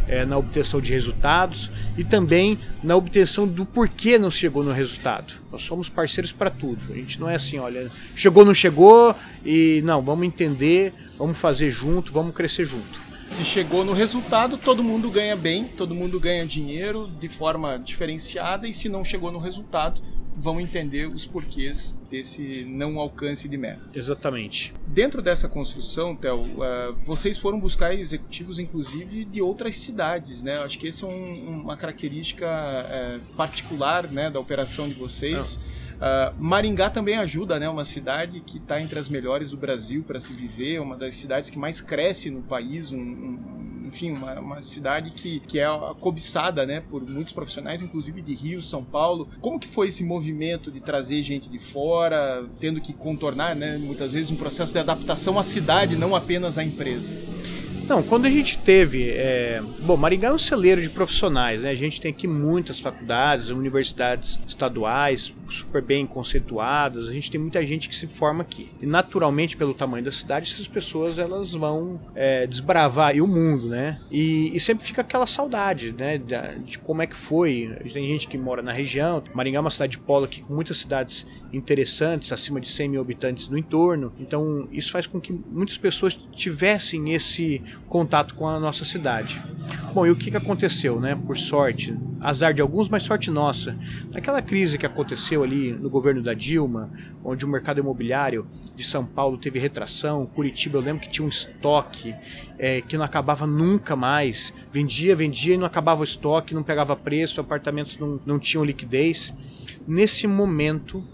é, 0.08 0.24
na 0.24 0.36
obtenção 0.36 0.80
de 0.80 0.92
resultados 0.92 1.70
e 1.96 2.04
também 2.04 2.58
na 2.82 2.96
obtenção 2.96 3.46
do 3.46 3.64
porquê 3.64 4.18
não 4.18 4.30
chegou 4.30 4.62
no 4.62 4.72
resultado. 4.72 5.34
Nós 5.50 5.62
somos 5.62 5.88
parceiros 5.88 6.32
para 6.32 6.50
tudo. 6.50 6.92
A 6.92 6.96
gente 6.96 7.20
não 7.20 7.28
é 7.28 7.36
assim, 7.36 7.58
olha, 7.58 7.90
chegou, 8.14 8.44
não 8.44 8.54
chegou 8.54 9.14
e 9.44 9.82
não, 9.84 10.02
vamos 10.02 10.26
entender, 10.26 10.92
vamos 11.18 11.38
fazer 11.38 11.70
junto, 11.70 12.12
vamos 12.12 12.34
crescer 12.34 12.66
junto. 12.66 13.04
Se 13.26 13.44
chegou 13.44 13.84
no 13.84 13.92
resultado, 13.92 14.56
todo 14.56 14.84
mundo 14.84 15.10
ganha 15.10 15.34
bem, 15.34 15.64
todo 15.64 15.94
mundo 15.94 16.20
ganha 16.20 16.46
dinheiro 16.46 17.10
de 17.18 17.28
forma 17.28 17.78
diferenciada, 17.78 18.68
e 18.68 18.74
se 18.74 18.88
não 18.88 19.04
chegou 19.04 19.32
no 19.32 19.38
resultado, 19.38 20.00
vão 20.36 20.60
entender 20.60 21.06
os 21.06 21.26
porquês 21.26 21.98
desse 22.10 22.64
não 22.64 22.98
alcance 22.98 23.48
de 23.48 23.56
metas. 23.56 23.88
Exatamente. 23.94 24.74
Dentro 24.86 25.22
dessa 25.22 25.48
construção, 25.48 26.14
Theo, 26.14 26.40
uh, 26.40 26.94
vocês 27.04 27.38
foram 27.38 27.58
buscar 27.60 27.94
executivos, 27.94 28.58
inclusive, 28.58 29.24
de 29.24 29.40
outras 29.40 29.76
cidades, 29.76 30.42
né? 30.42 30.54
Acho 30.58 30.78
que 30.78 30.88
essa 30.88 31.06
é 31.06 31.08
um, 31.08 31.60
uma 31.62 31.76
característica 31.76 32.46
uh, 32.46 33.20
particular 33.34 34.10
né, 34.10 34.30
da 34.30 34.40
operação 34.40 34.88
de 34.88 34.94
vocês. 34.94 35.58
Uh, 36.04 36.34
Maringá 36.38 36.90
também 36.90 37.16
ajuda, 37.16 37.58
né? 37.58 37.66
Uma 37.66 37.86
cidade 37.86 38.40
que 38.40 38.58
está 38.58 38.78
entre 38.78 38.98
as 38.98 39.08
melhores 39.08 39.48
do 39.50 39.56
Brasil 39.56 40.04
para 40.06 40.20
se 40.20 40.34
viver, 40.34 40.78
uma 40.78 40.96
das 40.96 41.14
cidades 41.14 41.48
que 41.48 41.58
mais 41.58 41.80
cresce 41.80 42.30
no 42.30 42.42
país, 42.42 42.92
um, 42.92 42.98
um 42.98 43.64
enfim, 43.86 44.10
uma, 44.10 44.38
uma 44.38 44.60
cidade 44.60 45.10
que, 45.10 45.40
que 45.40 45.60
é 45.60 45.66
cobiçada, 46.00 46.66
né, 46.66 46.80
por 46.80 47.08
muitos 47.08 47.32
profissionais, 47.32 47.80
inclusive 47.80 48.20
de 48.20 48.34
Rio, 48.34 48.60
São 48.60 48.82
Paulo. 48.82 49.28
Como 49.40 49.58
que 49.58 49.68
foi 49.68 49.88
esse 49.88 50.02
movimento 50.02 50.70
de 50.70 50.80
trazer 50.80 51.22
gente 51.22 51.48
de 51.48 51.60
fora, 51.60 52.44
tendo 52.58 52.80
que 52.80 52.92
contornar, 52.92 53.54
né, 53.54 53.78
muitas 53.78 54.12
vezes 54.12 54.30
um 54.32 54.36
processo 54.36 54.72
de 54.72 54.80
adaptação 54.80 55.38
à 55.38 55.42
cidade, 55.44 55.96
não 55.96 56.14
apenas 56.14 56.58
à 56.58 56.64
empresa? 56.64 57.14
Não, 57.88 58.02
quando 58.02 58.26
a 58.26 58.30
gente 58.30 58.58
teve. 58.58 59.10
É... 59.10 59.62
Bom, 59.80 59.96
Maringá 59.96 60.28
é 60.28 60.32
um 60.32 60.38
celeiro 60.38 60.80
de 60.80 60.88
profissionais, 60.88 61.64
né? 61.64 61.70
A 61.70 61.74
gente 61.74 62.00
tem 62.00 62.10
aqui 62.10 62.26
muitas 62.26 62.80
faculdades, 62.80 63.48
universidades 63.48 64.40
estaduais, 64.46 65.34
super 65.48 65.82
bem 65.82 66.06
conceituadas, 66.06 67.08
a 67.08 67.12
gente 67.12 67.30
tem 67.30 67.40
muita 67.40 67.64
gente 67.64 67.88
que 67.88 67.94
se 67.94 68.06
forma 68.06 68.42
aqui. 68.42 68.68
E 68.80 68.86
naturalmente, 68.86 69.56
pelo 69.56 69.74
tamanho 69.74 70.04
da 70.04 70.12
cidade, 70.12 70.52
essas 70.52 70.68
pessoas 70.68 71.18
elas 71.18 71.52
vão 71.52 72.00
é, 72.14 72.46
desbravar 72.46 73.14
o 73.20 73.26
mundo, 73.26 73.68
né? 73.68 74.00
E, 74.10 74.54
e, 74.54 74.60
sempre 74.60 74.84
fica 74.84 75.02
aquela 75.02 75.26
saudade, 75.26 75.92
né? 75.92 76.18
De, 76.18 76.64
de, 76.64 76.78
como 76.78 77.02
é 77.02 77.06
que 77.06 77.16
foi. 77.16 77.76
Tem 77.92 78.06
gente 78.06 78.26
que 78.26 78.38
mora 78.38 78.62
na 78.62 78.72
região. 78.72 79.22
Maringá 79.34 79.58
é 79.58 79.60
uma 79.60 79.70
cidade 79.70 79.92
de 79.92 79.98
polo 79.98 80.24
aqui 80.24 80.40
com 80.40 80.54
muitas 80.54 80.78
cidades 80.78 81.26
interessantes, 81.52 82.32
acima 82.32 82.60
de 82.60 82.68
100 82.68 82.88
mil 82.88 83.00
habitantes 83.00 83.48
no 83.48 83.58
entorno. 83.58 84.12
Então, 84.18 84.68
isso 84.72 84.90
faz 84.90 85.06
com 85.06 85.20
que 85.20 85.32
muitas 85.32 85.78
pessoas 85.78 86.16
tivessem 86.32 87.12
esse 87.12 87.62
contato 87.86 88.34
com 88.34 88.48
a 88.48 88.58
nossa 88.58 88.84
cidade. 88.84 89.42
Bom, 89.92 90.06
e 90.06 90.10
o 90.10 90.16
que, 90.16 90.30
que 90.30 90.36
aconteceu, 90.36 91.00
né? 91.00 91.14
Por 91.14 91.38
sorte, 91.38 91.96
azar 92.20 92.52
de 92.52 92.60
alguns, 92.60 92.88
mas 92.88 93.04
sorte 93.04 93.30
nossa. 93.30 93.76
Naquela 94.10 94.42
crise 94.42 94.76
que 94.76 94.86
aconteceu 94.86 95.44
ali 95.44 95.72
no 95.72 95.88
governo 95.88 96.20
da 96.20 96.34
Dilma, 96.34 96.90
onde 97.24 97.44
o 97.44 97.48
mercado 97.48 97.78
imobiliário 97.78 98.46
de 98.74 98.82
São 98.82 99.04
Paulo 99.04 99.38
teve 99.38 99.58
retração, 99.58 100.26
Curitiba, 100.26 100.78
eu 100.78 100.82
lembro 100.82 101.02
que 101.02 101.08
tinha 101.08 101.24
um 101.24 101.28
estoque 101.28 102.14
é, 102.58 102.80
que 102.80 102.96
não 102.96 103.04
acabava 103.04 103.46
nunca 103.46 103.96
mais. 103.96 104.52
Vendia, 104.72 105.14
vendia 105.14 105.54
e 105.54 105.58
não 105.58 105.66
acabava 105.66 106.00
o 106.00 106.04
estoque, 106.04 106.54
não 106.54 106.62
pegava 106.62 106.96
preço, 106.96 107.40
apartamentos 107.40 107.98
não, 107.98 108.20
não 108.24 108.38
tinham 108.38 108.64
liquidez. 108.64 109.32
Nesse 109.86 110.26
momento, 110.26 111.04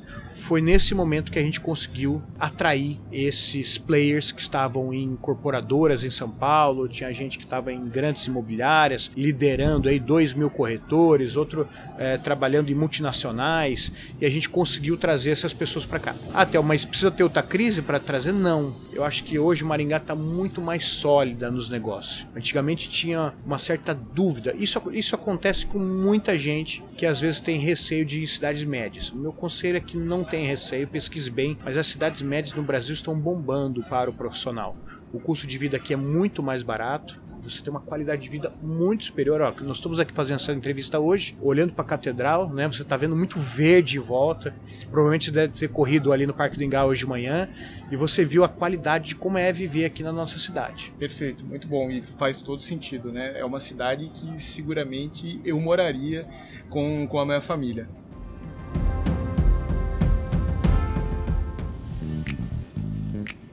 foi 0.40 0.61
nesse 0.61 0.94
momento 0.94 1.30
que 1.30 1.38
a 1.38 1.42
gente 1.42 1.61
conseguiu 1.61 2.23
atrair 2.38 2.99
esses 3.12 3.76
players 3.76 4.32
que 4.32 4.40
estavam 4.40 4.92
em 4.92 5.02
incorporadoras 5.02 6.02
em 6.02 6.11
São 6.11 6.30
Paulo, 6.30 6.88
tinha 6.88 7.12
gente 7.12 7.37
que 7.37 7.44
estava 7.44 7.73
em 7.73 7.88
grandes 7.88 8.26
imobiliárias, 8.26 9.11
liderando 9.16 9.88
aí 9.88 10.00
2 10.00 10.35
mil 10.35 10.50
corretores, 10.50 11.37
outro 11.37 11.68
é, 11.99 12.16
trabalhando 12.16 12.70
em 12.70 12.75
multinacionais, 12.75 13.92
e 14.20 14.25
a 14.25 14.30
gente 14.30 14.49
conseguiu 14.49 14.97
trazer 14.97 15.30
essas 15.30 15.52
pessoas 15.52 15.85
para 15.85 15.99
cá. 15.99 16.14
Até, 16.32 16.59
ah, 16.59 16.62
mas 16.62 16.85
precisa 16.85 17.11
ter 17.11 17.23
outra 17.23 17.42
crise 17.42 17.82
para 17.82 18.00
trazer? 18.00 18.32
Não. 18.32 18.75
Eu 18.92 19.04
acho 19.04 19.25
que 19.25 19.38
hoje 19.38 19.62
Maringá 19.62 19.99
está 19.99 20.14
muito 20.14 20.61
mais 20.61 20.85
sólida 21.30 21.50
nos 21.50 21.68
negócios. 21.70 22.26
Antigamente 22.34 22.88
tinha 22.88 23.32
uma 23.44 23.58
certa 23.58 23.94
dúvida. 23.94 24.54
Isso, 24.58 24.80
isso 24.92 25.14
acontece 25.14 25.66
com 25.66 25.78
muita 25.78 26.37
gente 26.37 26.82
que 26.96 27.06
às 27.06 27.20
vezes 27.20 27.40
tem 27.40 27.58
receio 27.58 28.04
de 28.04 28.18
ir 28.18 28.25
em 28.25 28.26
cidades 28.26 28.64
médias. 28.64 29.10
O 29.10 29.16
meu 29.16 29.32
conselho 29.32 29.76
é 29.76 29.80
que 29.80 29.96
não 29.96 30.25
tem 30.25 30.46
receio, 30.46 30.88
pesquise 30.88 31.30
bem, 31.30 31.56
mas 31.64 31.76
as 31.76 31.87
cidades 31.87 32.22
médias 32.22 32.54
no 32.54 32.62
Brasil 32.62 32.94
estão 32.94 33.18
bombando 33.18 33.82
para 33.84 34.10
o 34.10 34.12
profissional. 34.12 34.76
O 35.12 35.20
custo 35.20 35.46
de 35.46 35.58
vida 35.58 35.76
aqui 35.76 35.92
é 35.92 35.96
muito 35.96 36.42
mais 36.42 36.62
barato, 36.62 37.20
você 37.42 37.62
tem 37.62 37.70
uma 37.70 37.80
qualidade 37.80 38.23
de 38.23 38.28
vida 38.28 38.52
muito 38.62 39.04
superior. 39.04 39.40
Ó, 39.40 39.52
nós 39.62 39.76
estamos 39.76 39.99
aqui 39.99 40.12
fazendo 40.12 40.37
essa 40.37 40.52
entrevista 40.52 40.99
hoje, 40.99 41.37
olhando 41.40 41.73
para 41.73 41.85
a 41.85 41.88
catedral, 41.88 42.49
né? 42.50 42.66
Você 42.68 42.82
está 42.82 42.97
vendo 42.97 43.16
muito 43.16 43.38
verde 43.38 43.99
em 43.99 44.00
volta. 44.00 44.54
Provavelmente 44.90 45.26
você 45.26 45.30
deve 45.30 45.52
ter 45.52 45.68
corrido 45.68 46.12
ali 46.12 46.26
no 46.26 46.35
Parque 46.35 46.56
do 46.56 46.64
Engal 46.64 46.88
hoje 46.88 47.00
de 47.00 47.06
manhã 47.06 47.49
e 47.90 47.97
você 47.97 48.25
viu 48.25 48.44
a 48.44 48.49
qualidade 48.49 49.11
de 49.11 49.14
como 49.14 49.38
é 49.38 49.52
viver 49.52 49.85
aqui 49.85 50.02
na 50.02 50.12
nossa 50.12 50.38
cidade. 50.38 50.92
Perfeito, 50.99 51.44
muito 51.44 51.66
bom 51.66 51.90
e 51.90 52.02
faz 52.02 52.42
todo 52.42 52.61
sentido, 52.61 53.12
né? 53.12 53.38
É 53.38 53.44
uma 53.44 53.61
cidade 53.61 54.11
que 54.14 54.40
seguramente 54.42 55.40
eu 55.44 55.59
moraria 55.61 56.26
com, 56.68 57.06
com 57.06 57.18
a 57.18 57.26
minha 57.26 57.40
família. 57.40 57.88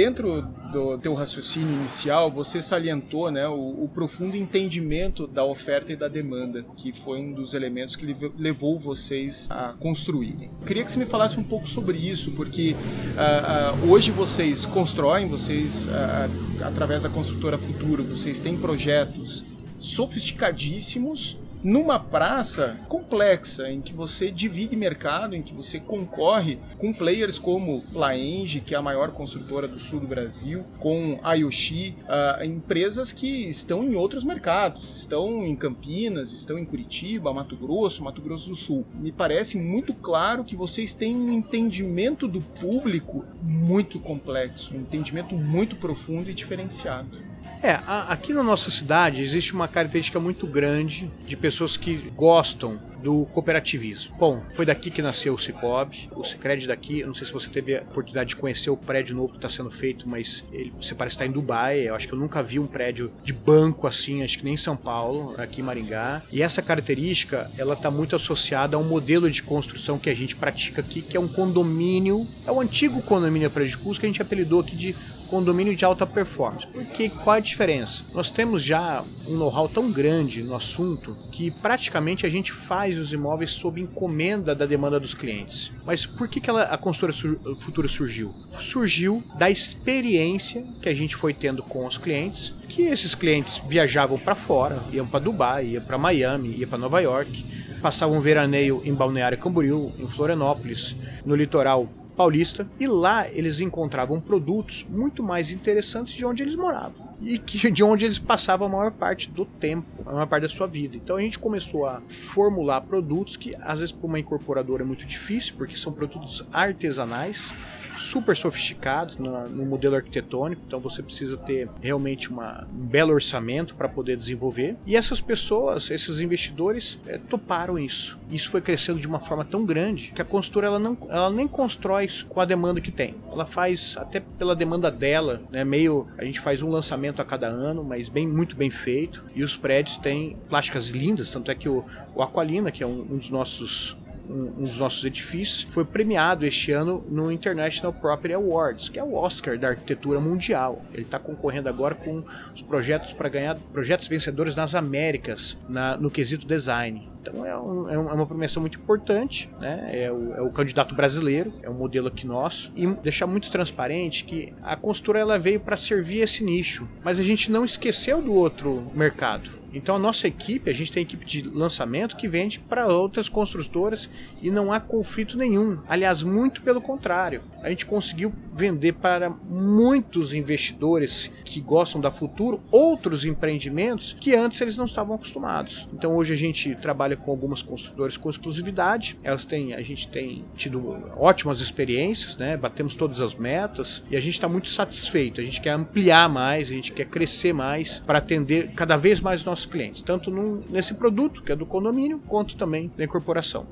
dentro 0.00 0.40
do 0.72 0.96
teu 0.96 1.12
raciocínio 1.12 1.74
inicial, 1.74 2.30
você 2.30 2.62
salientou 2.62 3.30
né, 3.30 3.46
o, 3.46 3.84
o, 3.84 3.90
profundo 3.92 4.34
entendimento 4.34 5.26
da 5.26 5.44
oferta 5.44 5.92
e 5.92 5.96
da 5.96 6.08
demanda, 6.08 6.64
que 6.74 6.90
foi 6.90 7.20
um 7.20 7.34
dos 7.34 7.52
elementos 7.52 7.96
que 7.96 8.16
levou 8.38 8.78
vocês 8.78 9.46
a 9.50 9.74
construírem. 9.78 10.50
Queria 10.66 10.86
que 10.86 10.90
você 10.90 10.98
me 10.98 11.04
falasse 11.04 11.38
um 11.38 11.42
pouco 11.42 11.68
sobre 11.68 11.98
isso, 11.98 12.30
porque 12.30 12.74
uh, 12.74 13.86
uh, 13.86 13.90
hoje 13.92 14.10
vocês 14.10 14.64
constroem, 14.64 15.28
vocês, 15.28 15.86
uh, 15.88 16.64
através 16.64 17.02
da 17.02 17.10
construtora 17.10 17.58
Futuro, 17.58 18.02
vocês 18.02 18.40
têm 18.40 18.56
projetos 18.56 19.44
sofisticadíssimos 19.78 21.36
numa 21.62 21.98
praça 21.98 22.78
complexa, 22.88 23.70
em 23.70 23.80
que 23.80 23.92
você 23.92 24.30
divide 24.30 24.76
mercado, 24.76 25.34
em 25.34 25.42
que 25.42 25.54
você 25.54 25.78
concorre 25.78 26.58
com 26.78 26.92
players 26.92 27.38
como 27.38 27.82
Plaenge, 27.92 28.60
que 28.60 28.74
é 28.74 28.78
a 28.78 28.82
maior 28.82 29.10
construtora 29.10 29.68
do 29.68 29.78
sul 29.78 30.00
do 30.00 30.06
Brasil, 30.06 30.64
com 30.78 31.18
Ayoshi, 31.22 31.96
uh, 32.04 32.44
empresas 32.44 33.12
que 33.12 33.48
estão 33.48 33.84
em 33.84 33.94
outros 33.94 34.24
mercados, 34.24 34.90
estão 34.90 35.44
em 35.44 35.54
Campinas, 35.54 36.32
estão 36.32 36.58
em 36.58 36.64
Curitiba, 36.64 37.32
Mato 37.32 37.56
Grosso, 37.56 38.04
Mato 38.04 38.22
Grosso 38.22 38.48
do 38.48 38.54
Sul. 38.54 38.86
Me 38.94 39.12
parece 39.12 39.58
muito 39.58 39.92
claro 39.94 40.44
que 40.44 40.56
vocês 40.56 40.94
têm 40.94 41.16
um 41.16 41.32
entendimento 41.32 42.26
do 42.26 42.40
público 42.40 43.24
muito 43.42 44.00
complexo, 44.00 44.74
um 44.74 44.80
entendimento 44.80 45.34
muito 45.34 45.76
profundo 45.76 46.30
e 46.30 46.34
diferenciado. 46.34 47.29
É, 47.62 47.72
a, 47.86 48.12
aqui 48.12 48.32
na 48.32 48.42
nossa 48.42 48.70
cidade 48.70 49.22
existe 49.22 49.52
uma 49.52 49.68
característica 49.68 50.18
muito 50.18 50.46
grande 50.46 51.10
de 51.26 51.36
pessoas 51.36 51.76
que 51.76 52.10
gostam 52.16 52.80
do 53.02 53.26
cooperativismo. 53.26 54.16
Bom, 54.18 54.42
foi 54.52 54.64
daqui 54.64 54.90
que 54.90 55.02
nasceu 55.02 55.34
o 55.34 55.38
Cicobi, 55.38 56.08
o 56.14 56.22
Cicred 56.22 56.66
daqui. 56.66 57.00
Eu 57.00 57.08
não 57.08 57.14
sei 57.14 57.26
se 57.26 57.32
você 57.32 57.48
teve 57.48 57.76
a 57.76 57.82
oportunidade 57.82 58.30
de 58.30 58.36
conhecer 58.36 58.70
o 58.70 58.76
prédio 58.76 59.16
novo 59.16 59.32
que 59.32 59.38
está 59.38 59.48
sendo 59.48 59.70
feito, 59.70 60.08
mas 60.08 60.44
ele, 60.52 60.72
você 60.80 60.94
parece 60.94 61.14
estar 61.14 61.26
em 61.26 61.30
Dubai. 61.30 61.88
Eu 61.88 61.94
acho 61.94 62.06
que 62.06 62.14
eu 62.14 62.18
nunca 62.18 62.42
vi 62.42 62.58
um 62.58 62.66
prédio 62.66 63.12
de 63.24 63.32
banco 63.32 63.86
assim, 63.86 64.22
acho 64.22 64.38
que 64.38 64.44
nem 64.44 64.54
em 64.54 64.58
São 64.58 64.76
Paulo, 64.76 65.34
aqui 65.38 65.60
em 65.60 65.64
Maringá. 65.64 66.22
E 66.30 66.42
essa 66.42 66.62
característica, 66.62 67.50
ela 67.56 67.74
está 67.74 67.90
muito 67.90 68.14
associada 68.16 68.76
a 68.76 68.80
um 68.80 68.84
modelo 68.84 69.30
de 69.30 69.42
construção 69.42 69.98
que 69.98 70.10
a 70.10 70.14
gente 70.14 70.36
pratica 70.36 70.80
aqui, 70.80 71.02
que 71.02 71.16
é 71.16 71.20
um 71.20 71.28
condomínio, 71.28 72.26
é 72.46 72.52
o 72.52 72.60
antigo 72.60 73.02
condomínio 73.02 73.50
prédio 73.50 73.76
de 73.76 73.78
curso 73.78 74.00
que 74.00 74.06
a 74.06 74.08
gente 74.08 74.22
apelidou 74.22 74.60
aqui 74.60 74.76
de 74.76 74.94
condomínio 75.30 75.76
de 75.76 75.84
alta 75.84 76.04
performance. 76.04 76.66
Porque 76.66 77.08
qual 77.08 77.36
é 77.36 77.38
a 77.38 77.40
diferença? 77.40 78.04
Nós 78.12 78.30
temos 78.30 78.62
já 78.62 79.04
um 79.26 79.36
know-how 79.36 79.68
tão 79.68 79.90
grande 79.90 80.42
no 80.42 80.56
assunto 80.56 81.16
que 81.30 81.50
praticamente 81.50 82.26
a 82.26 82.28
gente 82.28 82.50
faz 82.50 82.89
mais 82.90 82.98
os 82.98 83.12
imóveis 83.12 83.52
sob 83.52 83.80
encomenda 83.80 84.52
da 84.52 84.66
demanda 84.66 84.98
dos 84.98 85.14
clientes. 85.14 85.70
Mas 85.86 86.04
por 86.04 86.26
que, 86.26 86.40
que 86.40 86.50
ela, 86.50 86.64
a 86.64 86.76
consultora 86.76 87.12
futura 87.60 87.86
surgiu? 87.86 88.34
Surgiu 88.58 89.22
da 89.38 89.48
experiência 89.48 90.64
que 90.82 90.88
a 90.88 90.94
gente 90.94 91.14
foi 91.14 91.32
tendo 91.32 91.62
com 91.62 91.86
os 91.86 91.96
clientes, 91.96 92.52
que 92.68 92.82
esses 92.82 93.14
clientes 93.14 93.62
viajavam 93.68 94.18
para 94.18 94.34
fora, 94.34 94.82
iam 94.92 95.06
para 95.06 95.20
Dubai, 95.20 95.66
iam 95.66 95.84
para 95.84 95.96
Miami, 95.96 96.56
iam 96.56 96.68
para 96.68 96.78
Nova 96.78 96.98
York, 97.00 97.44
passavam 97.80 98.18
um 98.18 98.20
veraneio 98.20 98.82
em 98.84 98.92
Balneário 98.92 99.38
Camboriú, 99.38 99.92
em 99.96 100.08
Florianópolis, 100.08 100.96
no 101.24 101.36
litoral 101.36 101.88
paulista, 102.20 102.68
e 102.78 102.86
lá 102.86 103.26
eles 103.30 103.60
encontravam 103.60 104.20
produtos 104.20 104.84
muito 104.86 105.22
mais 105.22 105.50
interessantes 105.50 106.12
de 106.12 106.22
onde 106.22 106.42
eles 106.42 106.54
moravam 106.54 107.08
e 107.22 107.38
que, 107.38 107.68
de 107.72 107.82
onde 107.82 108.04
eles 108.04 108.18
passavam 108.18 108.66
a 108.66 108.70
maior 108.70 108.90
parte 108.90 109.30
do 109.30 109.46
tempo, 109.46 109.86
a 110.04 110.12
maior 110.12 110.26
parte 110.26 110.42
da 110.42 110.48
sua 110.50 110.66
vida. 110.66 110.98
Então 110.98 111.16
a 111.16 111.20
gente 111.22 111.38
começou 111.38 111.86
a 111.86 112.02
formular 112.10 112.82
produtos 112.82 113.38
que 113.38 113.54
às 113.62 113.80
vezes 113.80 113.92
para 113.92 114.06
uma 114.06 114.18
incorporadora 114.18 114.82
é 114.82 114.86
muito 114.86 115.06
difícil, 115.06 115.54
porque 115.56 115.74
são 115.74 115.94
produtos 115.94 116.44
artesanais 116.52 117.50
super 117.96 118.36
sofisticados 118.36 119.16
no, 119.16 119.48
no, 119.48 119.66
modelo 119.66 119.96
arquitetônico, 119.96 120.62
então 120.66 120.80
você 120.80 121.02
precisa 121.02 121.36
ter 121.36 121.68
realmente 121.80 122.30
uma, 122.30 122.66
um 122.72 122.86
belo 122.86 123.12
orçamento 123.12 123.74
para 123.74 123.88
poder 123.88 124.16
desenvolver. 124.16 124.76
E 124.86 124.96
essas 124.96 125.20
pessoas, 125.20 125.90
esses 125.90 126.20
investidores, 126.20 126.98
é, 127.06 127.18
toparam 127.18 127.78
isso. 127.78 128.18
Isso 128.30 128.50
foi 128.50 128.60
crescendo 128.60 128.98
de 128.98 129.06
uma 129.06 129.20
forma 129.20 129.44
tão 129.44 129.64
grande 129.64 130.12
que 130.14 130.22
a 130.22 130.24
construtora 130.24 130.68
ela 130.68 130.78
não, 130.78 130.96
ela 131.08 131.30
nem 131.30 131.46
constrói 131.46 132.08
com 132.28 132.40
a 132.40 132.44
demanda 132.44 132.80
que 132.80 132.90
tem. 132.90 133.14
Ela 133.30 133.44
faz 133.44 133.96
até 133.96 134.20
pela 134.20 134.54
demanda 134.54 134.90
dela, 134.90 135.42
né? 135.50 135.64
Meio 135.64 136.06
a 136.16 136.24
gente 136.24 136.40
faz 136.40 136.62
um 136.62 136.70
lançamento 136.70 137.20
a 137.20 137.24
cada 137.24 137.46
ano, 137.46 137.84
mas 137.84 138.08
bem 138.08 138.26
muito 138.26 138.56
bem 138.56 138.70
feito. 138.70 139.24
E 139.34 139.42
os 139.42 139.56
prédios 139.56 139.96
têm 139.96 140.36
plásticas 140.48 140.88
lindas, 140.88 141.30
tanto 141.30 141.50
é 141.50 141.54
que 141.54 141.68
o, 141.68 141.84
o 142.14 142.22
Aqualina, 142.22 142.70
que 142.70 142.82
é 142.82 142.86
um, 142.86 143.06
um 143.10 143.18
dos 143.18 143.30
nossos 143.30 143.96
um, 144.30 144.64
dos 144.64 144.78
nossos 144.78 145.04
edifícios, 145.04 145.66
foi 145.70 145.84
premiado 145.84 146.46
este 146.46 146.72
ano 146.72 147.04
no 147.08 147.30
International 147.30 147.92
Property 147.92 148.34
Awards, 148.34 148.88
que 148.88 148.98
é 148.98 149.04
o 149.04 149.14
Oscar 149.14 149.58
da 149.58 149.68
arquitetura 149.68 150.20
mundial. 150.20 150.78
Ele 150.92 151.02
está 151.02 151.18
concorrendo 151.18 151.68
agora 151.68 151.94
com 151.94 152.22
os 152.54 152.62
projetos 152.62 153.12
para 153.12 153.28
ganhar 153.28 153.56
projetos 153.72 154.08
vencedores 154.08 154.54
nas 154.54 154.74
Américas, 154.74 155.58
na, 155.68 155.96
no 155.96 156.10
quesito 156.10 156.46
design. 156.46 157.10
Então 157.20 157.44
é, 157.44 157.56
um, 157.56 157.90
é, 157.90 157.98
uma 157.98 158.26
premiação 158.26 158.62
muito 158.62 158.78
importante, 158.78 159.50
né? 159.60 159.90
É 159.92 160.10
o, 160.10 160.34
é 160.34 160.40
o, 160.40 160.50
candidato 160.50 160.94
brasileiro, 160.94 161.52
é 161.62 161.68
um 161.68 161.74
modelo 161.74 162.08
aqui 162.08 162.26
nosso. 162.26 162.72
E 162.74 162.86
deixar 162.86 163.26
muito 163.26 163.50
transparente 163.50 164.24
que 164.24 164.54
a 164.62 164.74
consultora 164.74 165.18
ela 165.18 165.38
veio 165.38 165.60
para 165.60 165.76
servir 165.76 166.20
esse 166.20 166.42
nicho, 166.42 166.88
mas 167.04 167.20
a 167.20 167.22
gente 167.22 167.50
não 167.50 167.64
esqueceu 167.64 168.22
do 168.22 168.32
outro 168.32 168.90
mercado. 168.94 169.59
Então 169.72 169.96
a 169.96 169.98
nossa 169.98 170.26
equipe, 170.26 170.70
a 170.70 170.74
gente 170.74 170.92
tem 170.92 171.02
equipe 171.02 171.24
de 171.24 171.42
lançamento 171.42 172.16
que 172.16 172.28
vende 172.28 172.60
para 172.60 172.86
outras 172.86 173.28
construtoras 173.28 174.08
e 174.42 174.50
não 174.50 174.72
há 174.72 174.80
conflito 174.80 175.36
nenhum. 175.36 175.78
Aliás, 175.88 176.22
muito 176.22 176.62
pelo 176.62 176.80
contrário. 176.80 177.42
A 177.62 177.68
gente 177.68 177.86
conseguiu 177.86 178.32
vender 178.54 178.92
para 178.94 179.30
muitos 179.30 180.32
investidores 180.32 181.30
que 181.44 181.60
gostam 181.60 182.00
da 182.00 182.10
futuro 182.10 182.62
outros 182.70 183.24
empreendimentos 183.24 184.16
que 184.18 184.34
antes 184.34 184.60
eles 184.60 184.76
não 184.76 184.86
estavam 184.86 185.14
acostumados. 185.14 185.88
Então 185.92 186.16
hoje 186.16 186.32
a 186.32 186.36
gente 186.36 186.74
trabalha 186.76 187.16
com 187.16 187.30
algumas 187.30 187.62
construtoras 187.62 188.16
com 188.16 188.30
exclusividade. 188.30 189.16
Elas 189.22 189.44
têm, 189.44 189.74
a 189.74 189.82
gente 189.82 190.08
tem 190.08 190.44
tido 190.56 191.10
ótimas 191.16 191.60
experiências, 191.60 192.36
né? 192.36 192.56
Batemos 192.56 192.94
todas 192.94 193.20
as 193.20 193.34
metas 193.34 194.02
e 194.10 194.16
a 194.16 194.20
gente 194.20 194.34
está 194.34 194.48
muito 194.48 194.68
satisfeito. 194.68 195.40
A 195.40 195.44
gente 195.44 195.60
quer 195.60 195.70
ampliar 195.70 196.28
mais, 196.28 196.70
a 196.70 196.74
gente 196.74 196.92
quer 196.92 197.06
crescer 197.06 197.52
mais 197.52 197.98
para 198.00 198.18
atender 198.18 198.72
cada 198.74 198.96
vez 198.96 199.20
mais 199.20 199.44
nossos 199.44 199.59
nossos 199.60 199.66
clientes, 199.66 200.02
tanto 200.02 200.30
nesse 200.68 200.94
produto, 200.94 201.42
que 201.42 201.52
é 201.52 201.56
do 201.56 201.66
condomínio, 201.66 202.20
quanto 202.26 202.56
também 202.56 202.90
da 202.96 203.04
incorporação. 203.04 203.66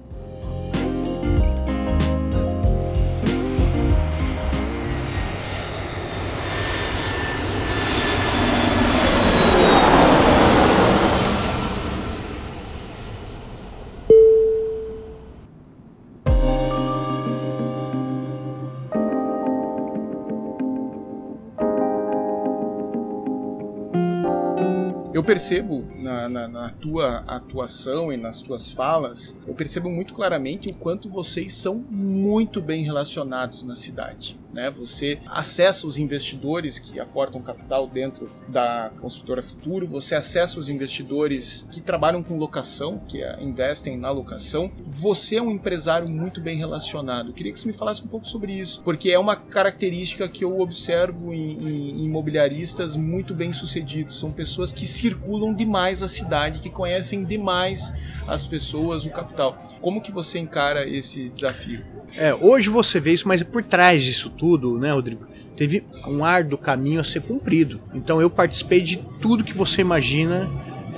Eu 25.15 25.25
percebo 25.25 25.87
na, 25.97 26.29
na, 26.29 26.49
na, 26.49 26.71
tua 26.71 27.25
atuação 27.27 28.13
e 28.13 28.17
nas 28.17 28.41
tuas 28.41 28.71
falas, 28.71 29.39
eu 29.47 29.55
percebo 29.55 29.89
muito 29.91 30.13
claramente 30.13 30.69
o 30.69 30.77
quanto 30.77 31.09
vocês 31.09 31.55
são 31.55 31.77
muito 31.91 32.61
bem 32.61 32.85
relacionados 32.85 33.65
na 33.65 33.75
cidade. 33.75 34.39
Né? 34.59 34.73
Você 34.73 35.21
acessa 35.25 35.87
os 35.87 35.97
investidores 35.97 36.81
que 36.81 36.99
aportam 36.99 37.41
capital 37.41 37.87
dentro 37.87 38.29
da 38.49 38.91
construtora 39.01 39.41
Futuro, 39.41 39.87
você 39.87 40.17
acessa 40.17 40.59
os 40.59 40.69
investidores 40.69 41.69
que 41.71 41.81
trabalham 41.81 42.25
com 42.25 42.37
locação, 42.37 43.01
que 43.07 43.23
investem 43.41 43.97
na 43.97 44.11
locação. 44.11 44.69
Você 44.85 45.37
é 45.37 45.43
um 45.43 45.53
empresário 45.53 46.11
muito 46.11 46.41
bem 46.41 46.59
relacionado. 46.59 47.29
Eu 47.29 47.35
queria 47.35 47.53
que 47.53 47.61
você 47.61 47.69
me 47.69 47.73
falasse 47.73 48.03
um 48.03 48.09
pouco 48.09 48.27
sobre 48.27 48.53
isso, 48.53 48.83
porque 48.83 49.13
é 49.13 49.19
uma 49.19 49.37
característica 49.37 50.29
que 50.29 50.45
eu 50.45 50.59
observo 50.59 51.33
em, 51.33 51.53
em, 51.53 51.91
em 52.01 52.05
imobiliaristas 52.07 52.97
muito 52.97 53.37
bem 53.37 53.53
sucedidos. 53.53 54.19
São 54.19 54.33
pessoas 54.33 54.73
que 54.73 54.89
circulam 54.89 55.55
demais 55.55 56.03
a 56.03 56.09
cidade, 56.09 56.59
que 56.59 56.69
conhecem 56.69 57.25
demais 57.25 57.93
as 58.27 58.45
pessoas, 58.45 59.05
o 59.05 59.11
capital. 59.11 59.57
Como 59.81 60.01
que 60.01 60.11
você 60.11 60.41
encara 60.41 60.85
esse 60.85 61.29
desafio? 61.29 61.85
É, 62.17 62.35
hoje 62.35 62.71
você 62.71 62.99
vê 62.99 63.13
isso, 63.13 63.29
mas 63.29 63.43
por 63.43 63.63
trás 63.63 64.03
disso 64.03 64.31
tudo, 64.31 64.48
né, 64.79 64.93
Rodrigo? 64.93 65.27
Teve 65.57 65.85
um 66.07 66.25
árduo 66.25 66.57
caminho 66.57 67.01
a 67.01 67.05
ser 67.05 67.21
cumprido. 67.21 67.81
Então 67.93 68.21
eu 68.21 68.31
participei 68.31 68.81
de 68.81 68.97
tudo 69.21 69.45
que 69.45 69.53
você 69.53 69.81
imagina 69.81 70.49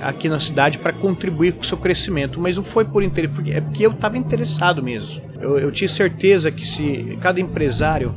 aqui 0.01 0.29
na 0.29 0.39
cidade 0.39 0.77
para 0.77 0.93
contribuir 0.93 1.53
com 1.53 1.61
o 1.61 1.65
seu 1.65 1.77
crescimento, 1.77 2.39
mas 2.39 2.57
não 2.57 2.63
foi 2.63 2.85
por 2.85 3.03
interesse, 3.03 3.33
é 3.51 3.61
porque 3.61 3.85
eu 3.85 3.91
estava 3.91 4.17
interessado 4.17 4.81
mesmo. 4.81 5.21
Eu, 5.39 5.59
eu 5.59 5.71
tinha 5.71 5.87
certeza 5.87 6.51
que 6.51 6.65
se 6.65 7.17
cada 7.21 7.39
empresário 7.39 8.15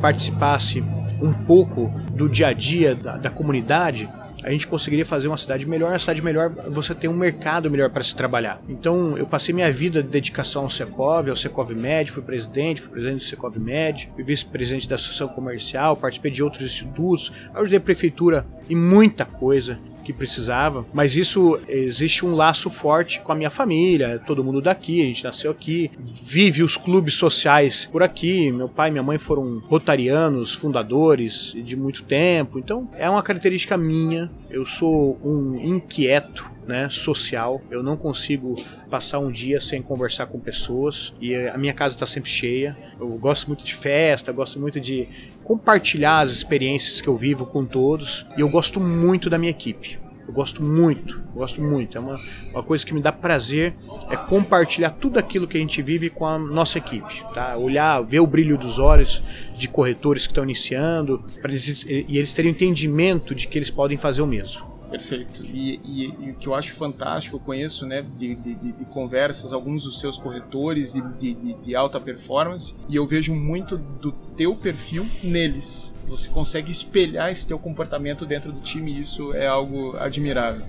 participasse 0.00 0.82
um 1.20 1.32
pouco 1.32 1.92
do 2.12 2.28
dia 2.28 2.48
a 2.48 2.52
dia 2.52 2.94
da, 2.94 3.16
da 3.16 3.30
comunidade, 3.30 4.08
a 4.44 4.50
gente 4.50 4.66
conseguiria 4.66 5.06
fazer 5.06 5.26
uma 5.26 5.36
cidade 5.36 5.66
melhor. 5.66 5.90
Uma 5.90 5.98
cidade 5.98 6.22
melhor, 6.22 6.50
você 6.68 6.94
tem 6.94 7.08
um 7.08 7.16
mercado 7.16 7.70
melhor 7.70 7.88
para 7.90 8.04
se 8.04 8.14
trabalhar. 8.14 8.60
Então, 8.68 9.16
eu 9.16 9.26
passei 9.26 9.54
minha 9.54 9.72
vida 9.72 10.02
de 10.02 10.08
dedicação 10.08 10.64
ao 10.64 10.70
Secov, 10.70 11.30
ao 11.30 11.36
Secov 11.36 11.72
Med, 11.72 12.10
fui 12.10 12.22
presidente, 12.22 12.82
fui 12.82 12.90
presidente 12.90 13.18
do 13.18 13.24
Secov 13.24 13.56
Med, 13.58 14.10
fui 14.14 14.22
vice-presidente 14.22 14.86
da 14.86 14.96
Associação 14.96 15.28
Comercial, 15.28 15.96
participei 15.96 16.30
de 16.30 16.42
outros 16.42 16.64
institutos, 16.64 17.32
ajudei 17.54 17.78
a 17.78 17.80
prefeitura 17.80 18.46
em 18.68 18.76
muita 18.76 19.24
coisa 19.24 19.78
que 20.04 20.12
precisava, 20.12 20.86
mas 20.92 21.16
isso 21.16 21.58
existe 21.68 22.24
um 22.24 22.34
laço 22.34 22.70
forte 22.70 23.20
com 23.20 23.32
a 23.32 23.34
minha 23.34 23.50
família, 23.50 24.20
todo 24.24 24.44
mundo 24.44 24.60
daqui, 24.60 25.02
a 25.02 25.06
gente 25.06 25.24
nasceu 25.24 25.50
aqui, 25.50 25.90
vive 25.98 26.62
os 26.62 26.76
clubes 26.76 27.14
sociais 27.14 27.88
por 27.90 28.02
aqui. 28.02 28.52
Meu 28.52 28.68
pai 28.68 28.88
e 28.88 28.92
minha 28.92 29.02
mãe 29.02 29.18
foram 29.18 29.62
rotarianos, 29.66 30.52
fundadores 30.52 31.54
de 31.56 31.76
muito 31.76 32.02
tempo, 32.02 32.58
então 32.58 32.88
é 32.96 33.08
uma 33.08 33.22
característica 33.22 33.76
minha. 33.76 34.30
Eu 34.54 34.64
sou 34.64 35.18
um 35.20 35.56
inquieto, 35.56 36.48
né, 36.64 36.88
social. 36.88 37.60
Eu 37.68 37.82
não 37.82 37.96
consigo 37.96 38.54
passar 38.88 39.18
um 39.18 39.32
dia 39.32 39.58
sem 39.58 39.82
conversar 39.82 40.26
com 40.26 40.38
pessoas 40.38 41.12
e 41.20 41.34
a 41.34 41.58
minha 41.58 41.74
casa 41.74 41.96
está 41.96 42.06
sempre 42.06 42.30
cheia. 42.30 42.76
Eu 43.00 43.08
gosto 43.18 43.48
muito 43.48 43.64
de 43.64 43.74
festa, 43.74 44.30
gosto 44.30 44.60
muito 44.60 44.78
de 44.78 45.08
compartilhar 45.42 46.20
as 46.20 46.30
experiências 46.30 47.00
que 47.00 47.08
eu 47.08 47.16
vivo 47.16 47.44
com 47.46 47.66
todos 47.66 48.24
e 48.36 48.42
eu 48.42 48.48
gosto 48.48 48.78
muito 48.78 49.28
da 49.28 49.38
minha 49.38 49.50
equipe. 49.50 49.98
Eu 50.26 50.32
gosto 50.32 50.62
muito, 50.62 51.22
gosto 51.34 51.60
muito. 51.60 51.98
É 51.98 52.00
uma, 52.00 52.20
uma 52.52 52.62
coisa 52.62 52.84
que 52.84 52.94
me 52.94 53.00
dá 53.00 53.12
prazer 53.12 53.74
é 54.10 54.16
compartilhar 54.16 54.90
tudo 54.90 55.18
aquilo 55.18 55.46
que 55.46 55.56
a 55.56 55.60
gente 55.60 55.82
vive 55.82 56.08
com 56.08 56.26
a 56.26 56.38
nossa 56.38 56.78
equipe, 56.78 57.22
tá? 57.34 57.56
Olhar, 57.56 58.00
ver 58.02 58.20
o 58.20 58.26
brilho 58.26 58.56
dos 58.56 58.78
olhos 58.78 59.22
de 59.54 59.68
corretores 59.68 60.26
que 60.26 60.32
estão 60.32 60.44
iniciando, 60.44 61.22
eles 61.42 61.84
e 61.84 62.18
eles 62.18 62.32
terem 62.32 62.50
entendimento 62.52 63.34
de 63.34 63.46
que 63.46 63.58
eles 63.58 63.70
podem 63.70 63.98
fazer 63.98 64.22
o 64.22 64.26
mesmo. 64.26 64.73
Perfeito. 64.94 65.42
E, 65.44 65.80
e, 65.84 66.04
e, 66.20 66.30
o 66.30 66.34
que 66.34 66.46
eu 66.46 66.54
acho 66.54 66.72
fantástico, 66.74 67.34
eu 67.34 67.40
conheço 67.40 67.84
né, 67.84 68.00
de, 68.16 68.36
de, 68.36 68.54
de 68.54 68.84
conversas 68.84 69.52
alguns 69.52 69.82
dos 69.82 69.98
seus 69.98 70.16
corretores 70.16 70.92
de, 70.92 71.34
de, 71.34 71.74
alta 71.74 71.98
performance 71.98 72.72
e 72.88 72.94
eu 72.94 73.04
vejo 73.04 73.34
muito 73.34 73.76
do 73.76 74.12
teu 74.12 74.54
perfil 74.54 75.04
neles. 75.22 75.92
Você 76.06 76.28
consegue 76.28 76.70
espelhar 76.70 77.32
esse 77.32 77.44
teu 77.44 77.58
comportamento 77.58 78.24
dentro 78.24 78.52
do 78.52 78.60
time 78.60 78.92
e 78.92 79.00
isso 79.00 79.34
é 79.34 79.48
algo 79.48 79.96
admirável. 79.96 80.64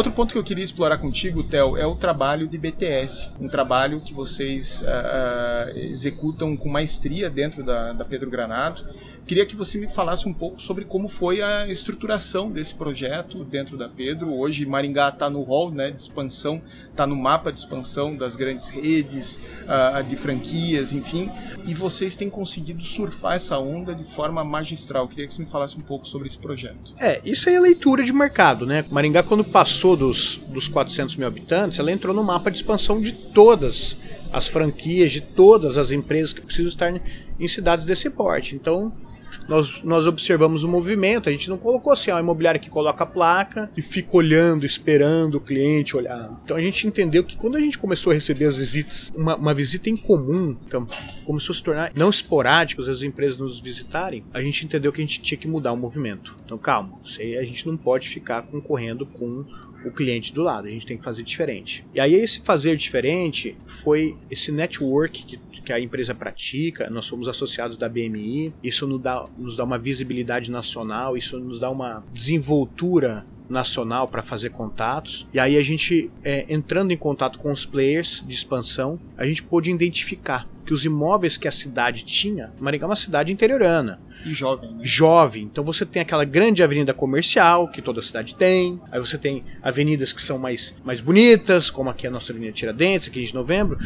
Outro 0.00 0.12
ponto 0.14 0.32
que 0.32 0.38
eu 0.38 0.42
queria 0.42 0.64
explorar 0.64 0.96
contigo, 0.96 1.42
Theo, 1.42 1.76
é 1.76 1.84
o 1.84 1.94
trabalho 1.94 2.48
de 2.48 2.56
BTS, 2.56 3.32
um 3.38 3.50
trabalho 3.50 4.00
que 4.00 4.14
vocês 4.14 4.80
uh, 4.80 5.76
executam 5.76 6.56
com 6.56 6.70
maestria 6.70 7.28
dentro 7.28 7.62
da, 7.62 7.92
da 7.92 8.02
Pedro 8.02 8.30
Granado 8.30 8.82
Queria 9.26 9.46
que 9.46 9.54
você 9.54 9.78
me 9.78 9.88
falasse 9.88 10.28
um 10.28 10.32
pouco 10.32 10.60
sobre 10.60 10.84
como 10.84 11.08
foi 11.08 11.40
a 11.40 11.68
estruturação 11.68 12.50
desse 12.50 12.74
projeto 12.74 13.44
dentro 13.44 13.76
da 13.76 13.88
Pedro. 13.88 14.34
Hoje 14.34 14.66
Maringá 14.66 15.08
está 15.08 15.30
no 15.30 15.42
hall 15.42 15.70
né, 15.70 15.90
de 15.90 16.02
expansão, 16.02 16.60
está 16.90 17.06
no 17.06 17.14
mapa 17.14 17.52
de 17.52 17.60
expansão 17.60 18.16
das 18.16 18.34
grandes 18.34 18.68
redes, 18.68 19.38
uh, 19.64 20.02
de 20.02 20.16
franquias, 20.16 20.92
enfim. 20.92 21.30
E 21.64 21.74
vocês 21.74 22.16
têm 22.16 22.28
conseguido 22.28 22.82
surfar 22.82 23.34
essa 23.34 23.58
onda 23.58 23.94
de 23.94 24.04
forma 24.04 24.42
magistral. 24.42 25.06
Queria 25.06 25.26
que 25.26 25.34
você 25.34 25.42
me 25.42 25.48
falasse 25.48 25.76
um 25.76 25.82
pouco 25.82 26.08
sobre 26.08 26.26
esse 26.26 26.38
projeto. 26.38 26.92
É, 26.98 27.20
isso 27.24 27.48
aí 27.48 27.54
é 27.54 27.60
leitura 27.60 28.02
de 28.02 28.12
mercado, 28.12 28.66
né? 28.66 28.84
Maringá, 28.90 29.22
quando 29.22 29.44
passou 29.44 29.96
dos, 29.96 30.40
dos 30.48 30.66
400 30.66 31.16
mil 31.16 31.28
habitantes, 31.28 31.78
ela 31.78 31.92
entrou 31.92 32.14
no 32.14 32.24
mapa 32.24 32.50
de 32.50 32.56
expansão 32.56 33.00
de 33.00 33.12
todas 33.12 33.96
as 34.32 34.48
franquias, 34.48 35.12
de 35.12 35.20
todas 35.20 35.78
as 35.78 35.90
empresas 35.90 36.32
que 36.32 36.40
precisam 36.40 36.68
estar 36.68 37.00
em 37.38 37.48
cidades 37.48 37.84
desse 37.84 38.08
porte. 38.10 38.54
Então, 38.54 38.92
nós, 39.50 39.82
nós 39.82 40.06
observamos 40.06 40.62
o 40.62 40.68
movimento, 40.68 41.28
a 41.28 41.32
gente 41.32 41.50
não 41.50 41.58
colocou 41.58 41.92
assim, 41.92 42.12
ó, 42.12 42.16
a 42.16 42.20
imobiliária 42.20 42.60
que 42.60 42.70
coloca 42.70 43.02
a 43.02 43.06
placa 43.06 43.68
e 43.76 43.82
fica 43.82 44.16
olhando, 44.16 44.64
esperando 44.64 45.36
o 45.36 45.40
cliente 45.40 45.96
olhar. 45.96 46.40
Então 46.44 46.56
a 46.56 46.60
gente 46.60 46.86
entendeu 46.86 47.24
que 47.24 47.36
quando 47.36 47.56
a 47.56 47.60
gente 47.60 47.76
começou 47.76 48.12
a 48.12 48.14
receber 48.14 48.44
as 48.44 48.56
visitas, 48.56 49.12
uma, 49.14 49.34
uma 49.34 49.52
visita 49.52 49.90
em 49.90 49.96
comum, 49.96 50.56
a 51.36 51.54
se 51.54 51.62
tornar 51.62 51.92
não 51.94 52.10
esporádicos 52.10 52.88
as 52.88 53.02
empresas 53.02 53.38
nos 53.38 53.60
visitarem, 53.60 54.24
a 54.32 54.40
gente 54.42 54.64
entendeu 54.64 54.92
que 54.92 55.00
a 55.00 55.04
gente 55.04 55.20
tinha 55.20 55.38
que 55.38 55.48
mudar 55.48 55.72
o 55.72 55.76
movimento. 55.76 56.36
Então 56.44 56.58
calma, 56.58 56.98
a 57.04 57.44
gente 57.44 57.66
não 57.66 57.76
pode 57.76 58.08
ficar 58.08 58.42
concorrendo 58.42 59.06
com 59.06 59.44
o 59.84 59.90
cliente 59.90 60.32
do 60.32 60.42
lado, 60.42 60.68
a 60.68 60.70
gente 60.70 60.86
tem 60.86 60.96
que 60.96 61.04
fazer 61.04 61.22
diferente. 61.22 61.84
E 61.94 62.00
aí 62.00 62.14
esse 62.14 62.40
fazer 62.40 62.76
diferente 62.76 63.56
foi 63.64 64.16
esse 64.30 64.52
network 64.52 65.24
que, 65.24 65.38
que 65.64 65.72
a 65.72 65.80
empresa 65.80 66.14
pratica, 66.14 66.90
nós 66.90 67.06
somos 67.06 67.28
associados 67.28 67.76
da 67.76 67.88
BMI, 67.88 68.52
isso 68.62 68.86
nos 68.86 69.00
dá, 69.00 69.26
nos 69.38 69.56
dá 69.56 69.64
uma 69.64 69.78
visibilidade 69.78 70.50
nacional, 70.50 71.16
isso 71.16 71.38
nos 71.38 71.60
dá 71.60 71.70
uma 71.70 72.02
desenvoltura 72.12 73.26
nacional 73.50 74.08
para 74.08 74.22
fazer 74.22 74.50
contatos. 74.50 75.26
E 75.34 75.40
aí 75.40 75.56
a 75.56 75.62
gente, 75.62 76.10
é, 76.24 76.46
entrando 76.48 76.92
em 76.92 76.96
contato 76.96 77.38
com 77.38 77.50
os 77.50 77.66
players 77.66 78.22
de 78.26 78.34
expansão, 78.34 78.98
a 79.16 79.26
gente 79.26 79.42
pôde 79.42 79.70
identificar 79.70 80.48
que 80.64 80.72
os 80.72 80.84
imóveis 80.84 81.36
que 81.36 81.48
a 81.48 81.50
cidade 81.50 82.04
tinha, 82.04 82.52
Maringá 82.60 82.84
é 82.84 82.88
uma 82.88 82.94
cidade 82.94 83.32
interiorana. 83.32 84.00
E 84.24 84.32
jovem. 84.32 84.70
Né? 84.70 84.78
Jovem. 84.82 85.42
Então 85.44 85.64
você 85.64 85.84
tem 85.84 86.02
aquela 86.02 86.24
grande 86.24 86.62
avenida 86.62 86.94
comercial, 86.94 87.68
que 87.68 87.82
toda 87.82 88.00
cidade 88.00 88.34
tem. 88.34 88.80
Aí 88.92 89.00
você 89.00 89.18
tem 89.18 89.42
avenidas 89.62 90.12
que 90.12 90.22
são 90.22 90.38
mais, 90.38 90.76
mais 90.84 91.00
bonitas, 91.00 91.70
como 91.70 91.90
aqui 91.90 92.06
a 92.06 92.10
nossa 92.10 92.32
Avenida 92.32 92.52
Tiradentes, 92.52 93.08
aqui 93.08 93.22
de 93.22 93.34
novembro. 93.34 93.78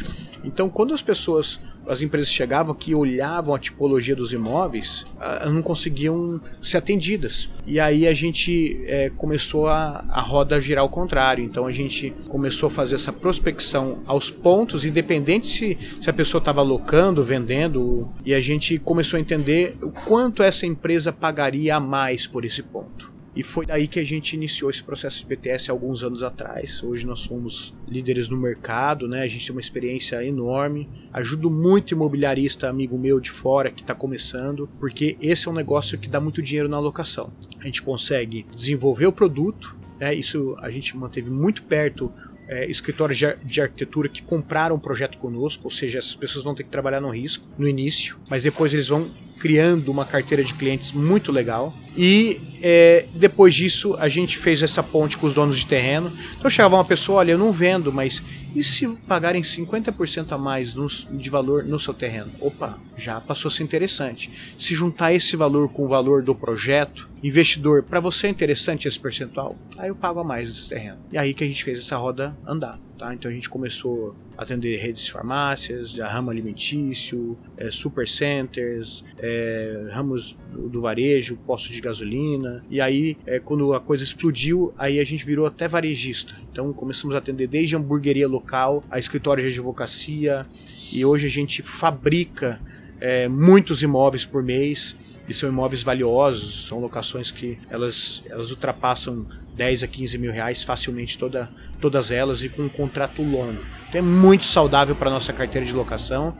Então 0.43 0.69
quando 0.69 0.93
as 0.93 1.03
pessoas 1.03 1.59
as 1.89 2.03
empresas 2.03 2.31
chegavam 2.31 2.73
aqui 2.73 2.95
olhavam 2.95 3.55
a 3.55 3.59
tipologia 3.59 4.15
dos 4.17 4.33
imóveis, 4.33 5.05
uh, 5.17 5.51
não 5.51 5.63
conseguiam 5.63 6.41
ser 6.61 6.79
atendidas. 6.79 7.49
E 7.67 7.81
aí 7.81 8.07
a 8.07 8.15
gente 8.15 8.81
é, 8.87 9.11
começou 9.17 9.69
a, 9.69 10.05
a 10.09 10.21
roda 10.21 10.61
girar 10.61 10.83
ao 10.83 10.89
contrário. 10.89 11.45
Então 11.45 11.67
a 11.67 11.73
gente 11.73 12.13
começou 12.29 12.69
a 12.69 12.71
fazer 12.71 12.95
essa 12.97 13.13
prospecção 13.13 14.01
aos 14.07 14.31
pontos, 14.31 14.85
independente 14.85 15.47
se, 15.47 15.79
se 16.01 16.11
a 16.11 16.13
pessoa 16.13 16.39
estava 16.39 16.61
alocando, 16.61 17.25
vendendo, 17.25 18.09
e 18.25 18.35
a 18.35 18.41
gente 18.41 18.79
começou 18.79 19.17
a 19.17 19.21
entender 19.21 19.77
o 19.83 19.91
quanto 19.91 20.43
essa 20.43 20.67
empresa 20.67 21.13
pagaria 21.13 21.77
a 21.77 21.81
mais 21.81 22.27
por 22.27 22.45
esse 22.45 22.63
ponto. 22.63 23.14
E 23.37 23.43
foi 23.43 23.67
daí 23.67 23.89
que 23.89 23.99
a 23.99 24.05
gente 24.05 24.35
iniciou 24.35 24.71
esse 24.71 24.83
processo 24.83 25.19
de 25.21 25.27
BTS 25.27 25.71
alguns 25.71 26.05
anos 26.05 26.23
atrás. 26.23 26.83
Hoje 26.83 27.05
nós 27.05 27.21
somos 27.21 27.75
líderes 27.89 28.29
no 28.29 28.37
mercado, 28.37 29.09
né? 29.09 29.23
A 29.23 29.27
gente 29.27 29.47
tem 29.47 29.55
uma 29.55 29.61
experiência 29.61 30.25
enorme. 30.25 30.89
Ajudo 31.13 31.51
muito 31.51 31.93
imobiliarista 31.93 32.69
amigo 32.69 32.97
meu 32.97 33.19
de 33.19 33.31
fora 33.31 33.73
que 33.73 33.83
está 33.83 33.95
começando, 33.95 34.69
porque 34.79 35.17
esse 35.21 35.49
é 35.49 35.51
um 35.51 35.55
negócio 35.55 35.99
que 35.99 36.09
dá 36.09 36.21
muito 36.21 36.41
dinheiro 36.41 36.69
na 36.69 36.77
alocação. 36.77 37.33
A 37.59 37.65
gente 37.65 37.83
consegue 37.83 38.47
desenvolver 38.55 39.07
o 39.07 39.13
produto, 39.13 39.77
né? 39.99 40.15
Isso 40.15 40.57
a 40.61 40.71
gente 40.71 40.97
manteve 40.97 41.31
muito 41.31 41.65
perto 41.65 42.13
é, 42.47 42.71
escritórios 42.71 43.19
de, 43.19 43.35
de, 43.45 43.61
arquitetura 43.61 44.09
que 44.09 44.23
compraram 44.23 44.77
um 44.77 44.79
projeto 44.79 45.19
conosco, 45.19 45.65
ou 45.65 45.71
seja, 45.71 45.99
essas 45.99 46.15
pessoas 46.15 46.45
vão 46.45 46.55
ter 46.55 46.63
que 46.63 46.71
trabalhar 46.71 47.01
no 47.01 47.09
risco 47.09 47.45
no 47.59 47.67
início, 47.67 48.19
mas 48.29 48.43
depois 48.43 48.73
eles 48.75 48.89
vão 48.89 49.09
criando 49.45 49.91
uma 49.91 50.07
carteira 50.07 50.43
de 50.43 50.55
clientes 50.55 50.91
muito 50.91 51.31
legal. 51.31 51.75
E 51.95 52.41
é, 52.63 53.05
depois 53.15 53.55
disso 53.55 53.95
a 54.01 54.09
gente 54.09 54.39
fez 54.39 54.63
essa 54.63 54.83
ponte 54.83 55.19
com 55.19 55.27
os 55.27 55.35
donos 55.35 55.59
de 55.59 55.67
terreno. 55.67 56.11
Então 56.39 56.51
chegava 56.51 56.77
uma 56.77 56.85
pessoa, 56.85 57.19
olha, 57.19 57.33
eu 57.33 57.39
não 57.39 57.53
vendo, 57.53 57.93
mas 57.93 58.23
e 58.55 58.65
se 58.65 58.89
pagarem 59.07 59.43
50% 59.43 60.33
a 60.33 60.39
mais 60.39 60.75
no, 60.75 60.87
de 60.87 61.29
valor 61.29 61.63
no 61.63 61.79
seu 61.79 61.93
terreno? 61.93 62.31
Opa, 62.41 62.79
já 62.97 63.21
passou 63.21 63.51
a 63.51 63.53
ser 63.53 63.65
interessante. 63.65 64.31
Se 64.57 64.75
juntar 64.75 65.13
esse 65.13 65.37
valor 65.37 65.69
com 65.69 65.85
o 65.85 65.89
valor 65.89 66.23
do 66.23 66.35
projeto, 66.35 67.11
investidor, 67.23 67.83
para 67.83 68.01
você 68.01 68.29
é 68.29 68.31
interessante 68.31 68.89
esse 68.89 68.99
percentual? 68.99 69.59
Aí 69.77 69.91
eu 69.91 69.95
pago 69.95 70.21
a 70.21 70.25
mais 70.25 70.49
desse 70.49 70.71
terreno. 70.71 71.01
E 71.13 71.19
aí 71.19 71.35
que 71.35 71.45
a 71.45 71.47
gente 71.47 71.63
fez 71.63 71.81
essa 71.81 71.99
roda 71.99 72.35
andar. 72.47 72.81
Tá? 72.99 73.13
Então 73.13 73.31
a 73.31 73.35
gente 73.35 73.51
começou 73.51 74.15
a 74.39 74.43
atender 74.43 74.77
redes 74.77 75.05
de 75.05 75.13
farmácias, 75.13 75.99
a 75.99 76.09
ramo 76.09 76.31
alimentício, 76.31 77.37
é, 77.57 77.71
supercenters, 77.71 79.05
é, 79.19 79.89
ramos 79.91 80.37
do, 80.53 80.81
varejo, 80.81 81.37
postos 81.45 81.75
de 81.75 81.81
gasolina. 81.81 82.65
E 82.71 82.81
aí, 82.81 83.17
é, 83.27 83.41
quando 83.41 83.75
a 83.75 83.81
coisa 83.81 84.05
explodiu, 84.05 84.73
aí 84.79 85.01
a 85.01 85.05
gente 85.05 85.27
virou 85.27 85.47
até 85.47 85.67
varejista. 85.67 86.37
Então 86.53 86.73
começamos 86.73 87.17
a 87.17 87.19
atender 87.19 87.49
desde 87.49 87.75
hamburgueria 87.75 88.29
local, 88.29 88.85
a 88.89 88.99
escritório 88.99 89.43
de 89.43 89.51
advocacia, 89.51 90.47
e 90.93 91.05
hoje 91.05 91.27
a 91.27 91.31
gente 91.31 91.63
fabrica 91.63 92.61
é, 93.01 93.29
muitos 93.29 93.83
imóveis 93.83 94.25
por 94.25 94.43
mês 94.43 94.97
e 95.29 95.35
são 95.35 95.49
imóveis 95.49 95.83
valiosos, 95.83 96.67
são 96.67 96.81
locações 96.81 97.31
que 97.31 97.59
elas, 97.71 98.23
elas 98.27 98.51
ultrapassam 98.51 99.27
10 99.57 99.85
a 99.85 99.87
15 99.87 100.19
mil 100.19 100.33
reais 100.33 100.63
facilmente 100.63 101.19
toda, 101.19 101.51
todas 101.81 102.11
elas 102.11 102.43
e 102.43 102.49
com 102.49 102.63
um 102.63 102.69
contrato 102.69 103.23
longo. 103.23 103.59
Então 103.89 103.99
é 103.99 104.03
muito 104.03 104.45
saudável 104.45 104.95
para 104.95 105.11
nossa 105.11 105.33
carteira 105.33 105.67
de 105.67 105.73
locação 105.73 106.37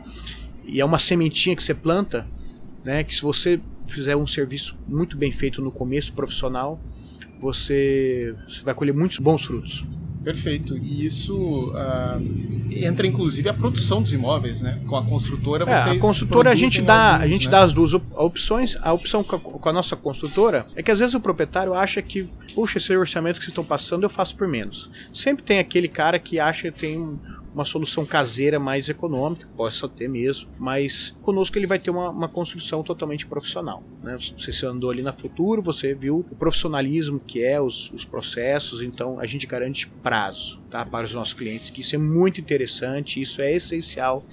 e 0.65 0.81
é 0.81 0.85
uma 0.85 0.99
sementinha 0.99 1.55
que 1.55 1.63
você 1.63 1.73
planta, 1.73 2.27
né, 2.83 3.03
que 3.03 3.13
se 3.13 3.21
você 3.21 3.59
fizer 3.87 4.15
um 4.15 4.27
serviço 4.27 4.77
muito 4.87 5.17
bem 5.17 5.31
feito 5.31 5.61
no 5.61 5.71
começo 5.71 6.13
profissional, 6.13 6.79
você, 7.39 8.35
você 8.47 8.61
vai 8.63 8.73
colher 8.73 8.93
muitos 8.93 9.19
bons 9.19 9.45
frutos. 9.45 9.85
Perfeito. 10.25 10.75
E 10.75 11.05
isso 11.05 11.69
uh, 11.69 12.75
entra 12.75 13.05
inclusive 13.05 13.47
a 13.47 13.53
produção 13.53 14.01
dos 14.01 14.11
imóveis, 14.11 14.59
né? 14.59 14.79
Com 14.87 14.95
a 14.95 15.05
construtora, 15.05 15.65
vocês 15.65 15.85
é, 15.85 15.91
a 15.91 15.99
construtora 15.99 16.49
a 16.49 16.55
gente 16.55 16.81
dá, 16.81 17.17
a 17.17 17.27
gente 17.27 17.45
né? 17.45 17.51
dá 17.51 17.61
as 17.61 17.73
duas 17.73 17.93
opções. 17.93 18.75
A 18.81 18.91
opção 18.91 19.23
com 19.23 19.69
a 19.69 19.71
nossa 19.71 19.95
construtora 19.95 20.65
é 20.75 20.81
que 20.81 20.89
às 20.89 20.97
vezes 20.97 21.13
o 21.13 21.19
proprietário 21.19 21.75
acha 21.75 22.01
que, 22.01 22.27
puxa, 22.55 22.79
esse 22.79 22.97
orçamento 22.97 23.35
que 23.35 23.45
vocês 23.45 23.51
estão 23.51 23.63
passando 23.63 24.01
eu 24.01 24.09
faço 24.09 24.35
por 24.35 24.47
menos. 24.47 24.89
Sempre 25.13 25.43
tem 25.43 25.59
aquele 25.59 25.87
cara 25.87 26.17
que 26.17 26.39
acha 26.39 26.71
que 26.71 26.79
tem 26.79 27.19
uma 27.55 27.63
solução 27.63 28.05
caseira 28.05 28.59
mais 28.59 28.89
econômica, 28.89 29.47
possa 29.55 29.87
ter 29.87 30.09
mesmo, 30.09 30.49
mas 30.59 31.15
conosco 31.21 31.57
ele 31.57 31.65
vai 31.65 31.79
ter 31.79 31.89
uma, 31.89 32.09
uma 32.09 32.27
construção 32.27 32.83
totalmente 32.83 33.25
profissional. 33.25 33.81
Né? 34.03 34.17
Você 34.17 34.65
andou 34.65 34.91
ali 34.91 35.01
na 35.01 35.13
Futuro, 35.13 35.61
você 35.61 35.95
viu 35.95 36.25
o 36.29 36.35
profissionalismo 36.35 37.17
que 37.17 37.41
é, 37.41 37.59
os, 37.61 37.89
os 37.91 38.03
processos, 38.03 38.81
então 38.81 39.21
a 39.21 39.25
gente 39.25 39.47
garante 39.47 39.87
prazo 40.03 40.61
tá, 40.69 40.85
para 40.85 41.05
os 41.05 41.15
nossos 41.15 41.33
clientes, 41.33 41.69
que 41.69 41.79
isso 41.79 41.95
é 41.95 41.97
muito 41.97 42.41
interessante, 42.41 43.21
isso 43.21 43.41
é 43.41 43.53
essencial 43.53 44.25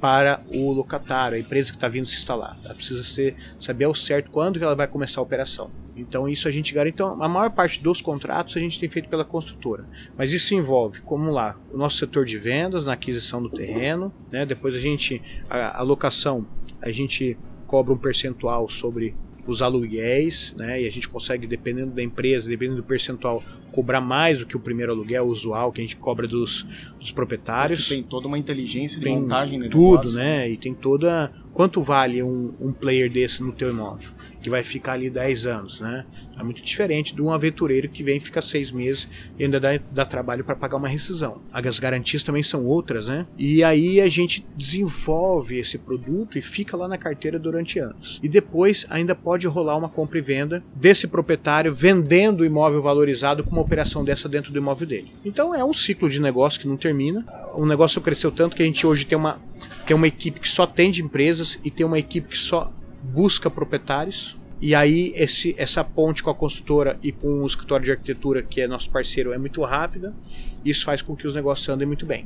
para 0.00 0.42
o 0.48 0.72
locatário, 0.72 1.36
a 1.36 1.40
empresa 1.40 1.70
que 1.70 1.76
está 1.76 1.86
vindo 1.86 2.06
se 2.06 2.16
instalar. 2.16 2.58
Ela 2.64 2.74
precisa 2.74 3.04
ser, 3.04 3.36
saber 3.60 3.84
ao 3.84 3.94
certo 3.94 4.30
quando 4.30 4.58
que 4.58 4.64
ela 4.64 4.74
vai 4.74 4.88
começar 4.88 5.20
a 5.20 5.22
operação. 5.22 5.70
Então 5.94 6.28
isso 6.28 6.48
a 6.48 6.50
gente 6.50 6.72
garante. 6.72 6.94
Então 6.94 7.22
a 7.22 7.28
maior 7.28 7.50
parte 7.50 7.82
dos 7.82 8.00
contratos 8.00 8.56
a 8.56 8.60
gente 8.60 8.80
tem 8.80 8.88
feito 8.88 9.08
pela 9.08 9.24
construtora. 9.24 9.84
Mas 10.16 10.32
isso 10.32 10.54
envolve, 10.54 11.00
como 11.02 11.30
lá, 11.30 11.58
o 11.72 11.76
nosso 11.76 11.98
setor 11.98 12.24
de 12.24 12.38
vendas 12.38 12.84
na 12.84 12.94
aquisição 12.94 13.42
do 13.42 13.50
terreno, 13.50 14.12
né? 14.32 14.46
Depois 14.46 14.74
a 14.74 14.80
gente 14.80 15.20
a, 15.48 15.80
a 15.80 15.82
locação, 15.82 16.46
a 16.80 16.90
gente 16.90 17.36
cobra 17.66 17.92
um 17.92 17.98
percentual 17.98 18.68
sobre 18.68 19.14
os 19.46 19.62
aluguéis, 19.62 20.54
né? 20.56 20.82
E 20.82 20.86
a 20.86 20.90
gente 20.90 21.08
consegue, 21.08 21.46
dependendo 21.46 21.92
da 21.92 22.02
empresa, 22.02 22.48
dependendo 22.48 22.76
do 22.78 22.86
percentual, 22.86 23.42
cobrar 23.70 24.00
mais 24.00 24.38
do 24.38 24.46
que 24.46 24.56
o 24.56 24.60
primeiro 24.60 24.92
aluguel 24.92 25.24
usual 25.26 25.72
que 25.72 25.80
a 25.80 25.84
gente 25.84 25.96
cobra 25.96 26.26
dos, 26.26 26.66
dos 26.98 27.12
proprietários. 27.12 27.88
Tem 27.88 28.02
toda 28.02 28.26
uma 28.26 28.38
inteligência 28.38 28.98
de 28.98 29.04
tem 29.04 29.20
montagem 29.20 29.60
tudo, 29.68 29.90
negócio. 29.90 30.12
né? 30.12 30.50
E 30.50 30.56
tem 30.56 30.74
toda 30.74 31.32
Quanto 31.52 31.82
vale 31.82 32.22
um, 32.22 32.54
um 32.60 32.72
player 32.72 33.10
desse 33.10 33.42
no 33.42 33.52
teu 33.52 33.70
imóvel? 33.70 34.10
que 34.42 34.50
vai 34.50 34.62
ficar 34.62 34.92
ali 34.92 35.10
10 35.10 35.46
anos, 35.46 35.80
né? 35.80 36.04
É 36.38 36.42
muito 36.42 36.62
diferente 36.62 37.14
de 37.14 37.20
um 37.20 37.30
aventureiro 37.30 37.88
que 37.88 38.02
vem 38.02 38.18
fica 38.18 38.40
seis 38.40 38.72
meses 38.72 39.08
e 39.38 39.44
ainda 39.44 39.60
dá, 39.60 39.78
dá 39.92 40.04
trabalho 40.06 40.42
para 40.42 40.56
pagar 40.56 40.78
uma 40.78 40.88
rescisão. 40.88 41.42
As 41.52 41.78
garantias 41.78 42.22
também 42.22 42.42
são 42.42 42.64
outras, 42.64 43.08
né? 43.08 43.26
E 43.36 43.62
aí 43.62 44.00
a 44.00 44.08
gente 44.08 44.46
desenvolve 44.56 45.58
esse 45.58 45.76
produto 45.76 46.38
e 46.38 46.42
fica 46.42 46.76
lá 46.76 46.88
na 46.88 46.96
carteira 46.96 47.38
durante 47.38 47.78
anos. 47.78 48.18
E 48.22 48.28
depois 48.28 48.86
ainda 48.88 49.14
pode 49.14 49.46
rolar 49.46 49.76
uma 49.76 49.88
compra 49.88 50.18
e 50.18 50.22
venda 50.22 50.62
desse 50.74 51.06
proprietário 51.06 51.74
vendendo 51.74 52.40
o 52.40 52.44
imóvel 52.44 52.82
valorizado 52.82 53.44
com 53.44 53.50
uma 53.50 53.62
operação 53.62 54.02
dessa 54.02 54.28
dentro 54.28 54.52
do 54.52 54.58
imóvel 54.58 54.86
dele. 54.86 55.12
Então 55.24 55.54
é 55.54 55.62
um 55.62 55.74
ciclo 55.74 56.08
de 56.08 56.20
negócio 56.20 56.58
que 56.58 56.66
não 56.66 56.76
termina. 56.76 57.26
O 57.54 57.66
negócio 57.66 58.00
cresceu 58.00 58.32
tanto 58.32 58.56
que 58.56 58.62
a 58.62 58.66
gente 58.66 58.86
hoje 58.86 59.04
tem 59.04 59.18
uma, 59.18 59.40
tem 59.90 59.96
uma 59.96 60.06
equipe 60.06 60.38
que 60.38 60.48
só 60.48 60.62
atende 60.62 61.02
empresas 61.02 61.58
e 61.64 61.70
tem 61.70 61.84
uma 61.84 61.98
equipe 61.98 62.28
que 62.28 62.38
só 62.38 62.72
busca 63.02 63.50
proprietários. 63.50 64.38
E 64.60 64.72
aí 64.72 65.12
esse, 65.16 65.52
essa 65.58 65.82
ponte 65.82 66.22
com 66.22 66.30
a 66.30 66.34
construtora 66.34 66.96
e 67.02 67.10
com 67.10 67.42
o 67.42 67.46
escritório 67.46 67.86
de 67.86 67.90
arquitetura, 67.90 68.40
que 68.40 68.60
é 68.60 68.68
nosso 68.68 68.88
parceiro, 68.88 69.32
é 69.32 69.38
muito 69.38 69.60
rápida. 69.64 70.14
Isso 70.64 70.84
faz 70.84 71.02
com 71.02 71.16
que 71.16 71.26
os 71.26 71.34
negócios 71.34 71.68
andem 71.68 71.88
muito 71.88 72.06
bem. 72.06 72.24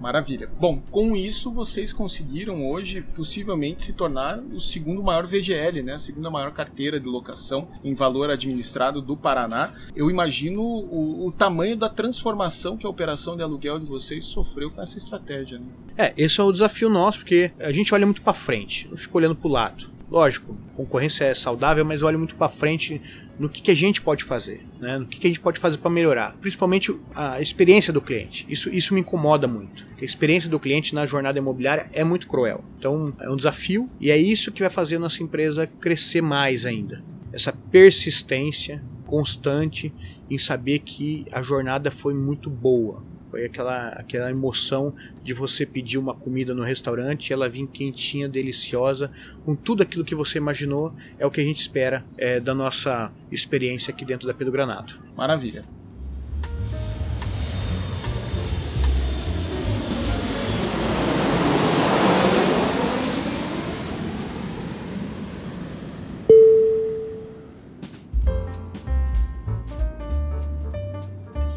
Maravilha. 0.00 0.48
Bom, 0.58 0.82
com 0.90 1.14
isso 1.14 1.52
vocês 1.52 1.92
conseguiram 1.92 2.66
hoje 2.66 3.02
possivelmente 3.14 3.82
se 3.82 3.92
tornar 3.92 4.38
o 4.38 4.58
segundo 4.58 5.02
maior 5.02 5.26
VGL, 5.26 5.82
né? 5.82 5.92
A 5.92 5.98
segunda 5.98 6.30
maior 6.30 6.52
carteira 6.52 6.98
de 6.98 7.06
locação 7.06 7.68
em 7.84 7.94
valor 7.94 8.30
administrado 8.30 9.02
do 9.02 9.14
Paraná. 9.14 9.70
Eu 9.94 10.10
imagino 10.10 10.62
o, 10.62 11.26
o 11.26 11.32
tamanho 11.32 11.76
da 11.76 11.90
transformação 11.90 12.78
que 12.78 12.86
a 12.86 12.90
operação 12.90 13.36
de 13.36 13.42
aluguel 13.42 13.78
de 13.78 13.84
vocês 13.84 14.24
sofreu 14.24 14.70
com 14.70 14.80
essa 14.80 14.96
estratégia. 14.96 15.58
Né? 15.58 15.66
É, 15.98 16.14
esse 16.16 16.40
é 16.40 16.42
o 16.42 16.50
desafio 16.50 16.88
nosso, 16.88 17.18
porque 17.18 17.52
a 17.60 17.70
gente 17.70 17.92
olha 17.94 18.06
muito 18.06 18.22
para 18.22 18.32
frente, 18.32 18.88
não 18.88 18.96
fica 18.96 19.18
olhando 19.18 19.36
para 19.36 19.48
o 19.48 19.52
lado. 19.52 19.99
Lógico, 20.10 20.56
concorrência 20.74 21.24
é 21.24 21.34
saudável, 21.34 21.84
mas 21.84 22.02
olha 22.02 22.18
muito 22.18 22.34
para 22.34 22.48
frente 22.48 23.00
no 23.38 23.48
que, 23.48 23.62
que, 23.62 23.70
a 23.70 23.74
gente 23.76 24.02
pode 24.02 24.24
fazer, 24.24 24.66
né? 24.80 24.98
no 24.98 25.06
que, 25.06 25.20
que 25.20 25.26
a 25.26 25.30
gente 25.30 25.38
pode 25.38 25.60
fazer 25.60 25.78
para 25.78 25.88
melhorar, 25.88 26.36
principalmente 26.40 26.94
a 27.14 27.40
experiência 27.40 27.92
do 27.92 28.02
cliente. 28.02 28.44
Isso, 28.48 28.68
isso 28.70 28.92
me 28.92 29.00
incomoda 29.00 29.46
muito. 29.46 29.86
A 30.00 30.04
experiência 30.04 30.50
do 30.50 30.58
cliente 30.58 30.94
na 30.94 31.06
jornada 31.06 31.38
imobiliária 31.38 31.88
é 31.92 32.02
muito 32.02 32.26
cruel. 32.26 32.64
Então 32.76 33.14
é 33.20 33.30
um 33.30 33.36
desafio 33.36 33.88
e 34.00 34.10
é 34.10 34.16
isso 34.16 34.50
que 34.50 34.60
vai 34.60 34.70
fazer 34.70 34.96
a 34.96 34.98
nossa 34.98 35.22
empresa 35.22 35.66
crescer 35.66 36.20
mais 36.20 36.66
ainda. 36.66 37.02
Essa 37.32 37.52
persistência 37.52 38.82
constante 39.06 39.92
em 40.28 40.38
saber 40.38 40.80
que 40.80 41.24
a 41.32 41.40
jornada 41.40 41.90
foi 41.90 42.14
muito 42.14 42.50
boa, 42.50 43.02
foi 43.30 43.44
aquela, 43.44 43.88
aquela 43.90 44.30
emoção 44.30 44.92
de 45.22 45.32
você 45.32 45.64
pedir 45.64 45.98
uma 45.98 46.14
comida 46.14 46.54
no 46.54 46.62
restaurante, 46.62 47.32
ela 47.32 47.48
vir 47.48 47.66
quentinha, 47.68 48.28
deliciosa, 48.28 49.10
com 49.44 49.54
tudo 49.54 49.82
aquilo 49.82 50.04
que 50.04 50.14
você 50.14 50.38
imaginou. 50.38 50.92
É 51.18 51.24
o 51.24 51.30
que 51.30 51.40
a 51.40 51.44
gente 51.44 51.60
espera 51.60 52.04
é, 52.18 52.40
da 52.40 52.54
nossa 52.54 53.12
experiência 53.30 53.92
aqui 53.92 54.04
dentro 54.04 54.26
da 54.26 54.34
Pedro 54.34 54.52
Granato. 54.52 55.00
Maravilha. 55.16 55.79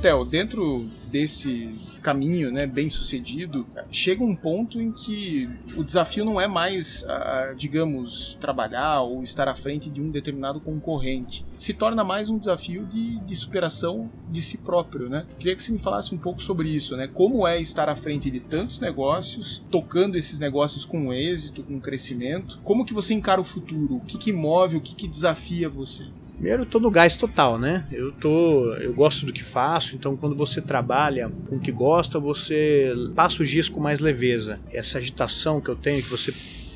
Theo, 0.03 0.25
dentro 0.25 0.85
desse 1.09 1.69
caminho 2.01 2.51
né, 2.51 2.67
bem 2.67 2.89
sucedido, 2.89 3.65
chega 3.89 4.21
um 4.21 4.35
ponto 4.35 4.81
em 4.81 4.91
que 4.91 5.49
o 5.77 5.83
desafio 5.83 6.25
não 6.25 6.41
é 6.41 6.45
mais, 6.45 7.03
uh, 7.03 7.55
digamos, 7.55 8.37
trabalhar 8.41 8.99
ou 9.03 9.23
estar 9.23 9.47
à 9.47 9.55
frente 9.55 9.89
de 9.89 10.01
um 10.01 10.11
determinado 10.11 10.59
concorrente. 10.59 11.45
Se 11.55 11.73
torna 11.73 12.03
mais 12.03 12.29
um 12.29 12.37
desafio 12.37 12.85
de, 12.85 13.17
de 13.19 13.33
superação 13.33 14.11
de 14.29 14.41
si 14.41 14.57
próprio. 14.57 15.07
Né? 15.07 15.25
Queria 15.39 15.55
que 15.55 15.63
você 15.63 15.71
me 15.71 15.79
falasse 15.79 16.13
um 16.13 16.17
pouco 16.17 16.43
sobre 16.43 16.67
isso. 16.67 16.97
Né? 16.97 17.07
Como 17.07 17.47
é 17.47 17.61
estar 17.61 17.87
à 17.87 17.95
frente 17.95 18.29
de 18.29 18.41
tantos 18.41 18.81
negócios, 18.81 19.63
tocando 19.71 20.17
esses 20.17 20.37
negócios 20.37 20.83
com 20.83 21.13
êxito, 21.13 21.63
com 21.63 21.79
crescimento? 21.79 22.59
Como 22.61 22.83
que 22.83 22.93
você 22.93 23.13
encara 23.13 23.39
o 23.39 23.45
futuro? 23.45 23.95
O 23.95 24.01
que, 24.01 24.17
que 24.17 24.33
move, 24.33 24.75
o 24.75 24.81
que, 24.81 24.95
que 24.95 25.07
desafia 25.07 25.69
você? 25.69 26.03
Primeiro, 26.33 26.67
eu 26.71 26.79
no 26.79 26.91
gás 26.91 27.15
total, 27.15 27.57
né? 27.57 27.85
Eu 27.91 28.11
tô, 28.11 28.73
eu 28.75 28.93
gosto 28.93 29.25
do 29.25 29.31
que 29.31 29.43
faço, 29.43 29.95
então 29.95 30.17
quando 30.17 30.35
você 30.35 30.59
trabalha 30.59 31.31
com 31.47 31.55
o 31.55 31.59
que 31.59 31.71
gosta, 31.71 32.19
você 32.19 32.93
passa 33.15 33.41
os 33.43 33.49
dias 33.49 33.69
com 33.69 33.79
mais 33.79 33.99
leveza. 33.99 34.59
Essa 34.71 34.97
agitação 34.97 35.61
que 35.61 35.69
eu 35.69 35.75
tenho, 35.75 36.01
que 36.01 36.09
você 36.09 36.31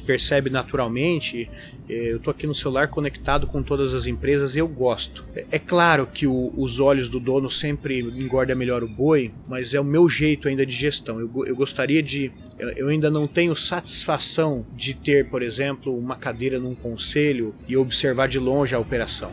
percebe 0.07 0.49
naturalmente. 0.49 1.49
Eh, 1.89 2.13
eu 2.13 2.19
tô 2.19 2.31
aqui 2.31 2.47
no 2.47 2.55
celular 2.55 2.87
conectado 2.87 3.45
com 3.45 3.61
todas 3.61 3.93
as 3.93 4.07
empresas 4.07 4.55
e 4.55 4.59
eu 4.59 4.67
gosto. 4.67 5.25
É, 5.35 5.45
é 5.51 5.59
claro 5.59 6.07
que 6.07 6.25
o, 6.25 6.53
os 6.55 6.79
olhos 6.79 7.09
do 7.09 7.19
dono 7.19 7.51
sempre 7.51 7.99
engorda 7.99 8.55
melhor 8.55 8.83
o 8.83 8.87
boi, 8.87 9.33
mas 9.47 9.73
é 9.73 9.79
o 9.79 9.83
meu 9.83 10.07
jeito 10.07 10.47
ainda 10.47 10.65
de 10.65 10.73
gestão. 10.73 11.19
Eu, 11.19 11.29
eu 11.45 11.55
gostaria 11.55 12.01
de. 12.01 12.31
Eu 12.57 12.87
ainda 12.87 13.11
não 13.11 13.27
tenho 13.27 13.55
satisfação 13.55 14.65
de 14.73 14.93
ter, 14.93 15.29
por 15.29 15.43
exemplo, 15.43 15.95
uma 15.95 16.15
cadeira 16.15 16.57
num 16.57 16.73
conselho 16.73 17.53
e 17.67 17.75
observar 17.75 18.27
de 18.27 18.39
longe 18.39 18.73
a 18.73 18.79
operação 18.79 19.31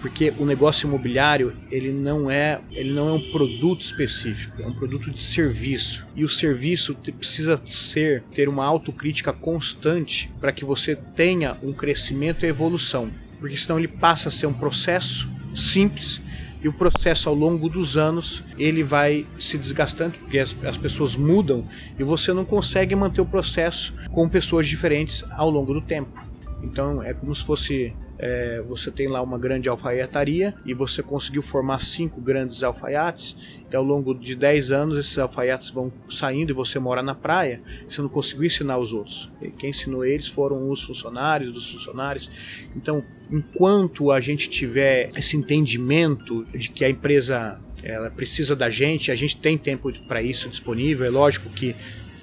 porque 0.00 0.32
o 0.38 0.44
negócio 0.44 0.86
imobiliário 0.86 1.54
ele 1.70 1.92
não 1.92 2.30
é 2.30 2.60
ele 2.72 2.92
não 2.92 3.08
é 3.08 3.12
um 3.12 3.30
produto 3.30 3.80
específico, 3.80 4.62
é 4.62 4.66
um 4.66 4.72
produto 4.72 5.10
de 5.10 5.18
serviço 5.18 6.06
e 6.14 6.24
o 6.24 6.28
serviço 6.28 6.94
precisa 6.94 7.60
ser 7.64 8.22
ter 8.34 8.48
uma 8.48 8.64
autocrítica 8.64 9.32
constante 9.32 10.30
para 10.40 10.52
que 10.52 10.64
você 10.64 10.94
tenha 10.94 11.56
um 11.62 11.72
crescimento 11.72 12.44
e 12.44 12.48
evolução, 12.48 13.10
porque 13.40 13.56
senão 13.56 13.78
ele 13.78 13.88
passa 13.88 14.28
a 14.28 14.32
ser 14.32 14.46
um 14.46 14.52
processo 14.52 15.28
simples 15.54 16.20
e 16.62 16.68
o 16.68 16.72
processo 16.72 17.28
ao 17.28 17.34
longo 17.34 17.68
dos 17.68 17.96
anos 17.96 18.42
ele 18.58 18.82
vai 18.82 19.26
se 19.38 19.56
desgastando 19.56 20.18
porque 20.18 20.38
as, 20.38 20.56
as 20.64 20.76
pessoas 20.76 21.14
mudam 21.16 21.66
e 21.98 22.02
você 22.02 22.32
não 22.32 22.44
consegue 22.44 22.94
manter 22.94 23.20
o 23.20 23.26
processo 23.26 23.94
com 24.10 24.28
pessoas 24.28 24.66
diferentes 24.66 25.24
ao 25.30 25.50
longo 25.50 25.72
do 25.72 25.80
tempo. 25.80 26.24
Então 26.62 27.02
é 27.02 27.12
como 27.12 27.34
se 27.34 27.44
fosse 27.44 27.94
é, 28.18 28.62
você 28.66 28.90
tem 28.90 29.08
lá 29.08 29.20
uma 29.20 29.38
grande 29.38 29.68
alfaiataria 29.68 30.54
e 30.64 30.72
você 30.72 31.02
conseguiu 31.02 31.42
formar 31.42 31.80
cinco 31.80 32.20
grandes 32.20 32.62
alfaiates 32.62 33.36
e 33.70 33.76
ao 33.76 33.82
longo 33.82 34.14
de 34.14 34.34
10 34.34 34.72
anos 34.72 34.98
esses 34.98 35.18
alfaiates 35.18 35.70
vão 35.70 35.92
saindo 36.08 36.50
e 36.50 36.54
você 36.54 36.78
mora 36.78 37.02
na 37.02 37.14
praia 37.14 37.62
você 37.88 38.00
não 38.00 38.08
conseguiu 38.08 38.44
ensinar 38.44 38.78
os 38.78 38.92
outros 38.92 39.30
e 39.42 39.50
quem 39.50 39.70
ensinou 39.70 40.04
eles 40.04 40.28
foram 40.28 40.70
os 40.70 40.82
funcionários 40.82 41.52
dos 41.52 41.70
funcionários 41.70 42.30
então 42.74 43.04
enquanto 43.30 44.10
a 44.10 44.20
gente 44.20 44.48
tiver 44.48 45.10
esse 45.16 45.36
entendimento 45.36 46.44
de 46.46 46.70
que 46.70 46.84
a 46.84 46.88
empresa 46.88 47.60
ela 47.82 48.10
precisa 48.10 48.56
da 48.56 48.68
gente, 48.68 49.12
a 49.12 49.14
gente 49.14 49.36
tem 49.36 49.56
tempo 49.56 49.92
para 50.08 50.20
isso 50.20 50.48
disponível. 50.48 51.06
É 51.06 51.10
lógico 51.10 51.48
que 51.50 51.74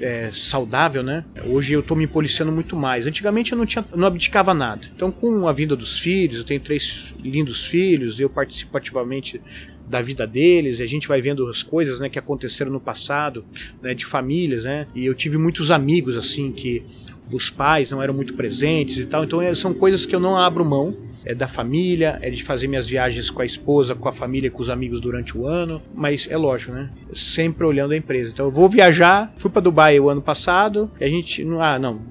é, 0.04 0.30
saudável, 0.34 1.02
né? 1.02 1.24
Hoje 1.46 1.74
eu 1.74 1.80
estou 1.80 1.96
me 1.96 2.06
policiando 2.06 2.52
muito 2.52 2.76
mais. 2.76 3.08
Antigamente 3.08 3.54
eu 3.54 3.58
não 3.58 3.66
tinha, 3.66 3.86
não 3.96 4.06
abdicava 4.06 4.54
nada. 4.54 4.86
Então, 4.94 5.10
com 5.10 5.48
a 5.48 5.54
vinda 5.54 5.78
dos 5.78 5.98
filhos, 5.98 6.40
eu 6.40 6.44
tenho 6.44 6.60
três 6.60 7.14
lindos 7.24 7.66
filhos, 7.66 8.20
eu 8.20 8.30
participo 8.30 8.78
ativamente 8.78 9.42
da 9.88 10.02
vida 10.02 10.28
deles, 10.28 10.80
e 10.80 10.84
a 10.84 10.86
gente 10.86 11.08
vai 11.08 11.22
vendo 11.22 11.48
as 11.48 11.62
coisas, 11.62 12.00
né, 12.00 12.10
que 12.10 12.18
aconteceram 12.18 12.72
no 12.72 12.80
passado, 12.80 13.46
né, 13.82 13.94
de 13.94 14.06
famílias, 14.06 14.66
né? 14.66 14.88
E 14.96 15.06
eu 15.06 15.14
tive 15.14 15.38
muitos 15.38 15.72
amigos 15.72 16.18
assim 16.18 16.52
que 16.52 16.84
os 17.32 17.50
pais 17.50 17.90
não 17.92 18.02
eram 18.02 18.14
muito 18.14 18.34
presentes 18.34 18.98
e 19.00 19.06
tal. 19.06 19.24
Então, 19.24 19.42
é, 19.42 19.54
são 19.54 19.74
coisas 19.74 20.06
que 20.06 20.16
eu 20.16 20.20
não 20.20 20.38
abro 20.38 20.64
mão 20.64 20.96
é 21.26 21.34
da 21.34 21.48
família, 21.48 22.20
é 22.22 22.30
de 22.30 22.44
fazer 22.44 22.68
minhas 22.68 22.88
viagens 22.88 23.30
com 23.30 23.42
a 23.42 23.46
esposa, 23.46 23.96
com 23.96 24.10
a 24.10 24.12
família, 24.12 24.52
com 24.52 24.62
os 24.62 24.70
amigos 24.70 25.00
durante 25.00 25.38
o 25.38 25.48
ano, 25.48 25.82
mas 25.96 26.28
é 26.30 26.36
lógico, 26.38 26.74
né? 26.74 26.90
Sempre 27.14 27.66
olhando 27.66 27.94
a 27.94 27.98
empresa. 27.98 28.32
Então 28.34 28.48
eu 28.48 28.52
vou 28.52 28.70
viajar, 28.70 29.34
fui 29.38 29.50
para 29.50 29.62
Dubai 29.62 30.00
o 30.00 30.10
ano 30.10 30.22
passado, 30.22 30.92
e 31.00 31.04
a 31.04 31.08
gente, 31.08 31.46
ah, 31.60 31.80
não, 31.80 32.02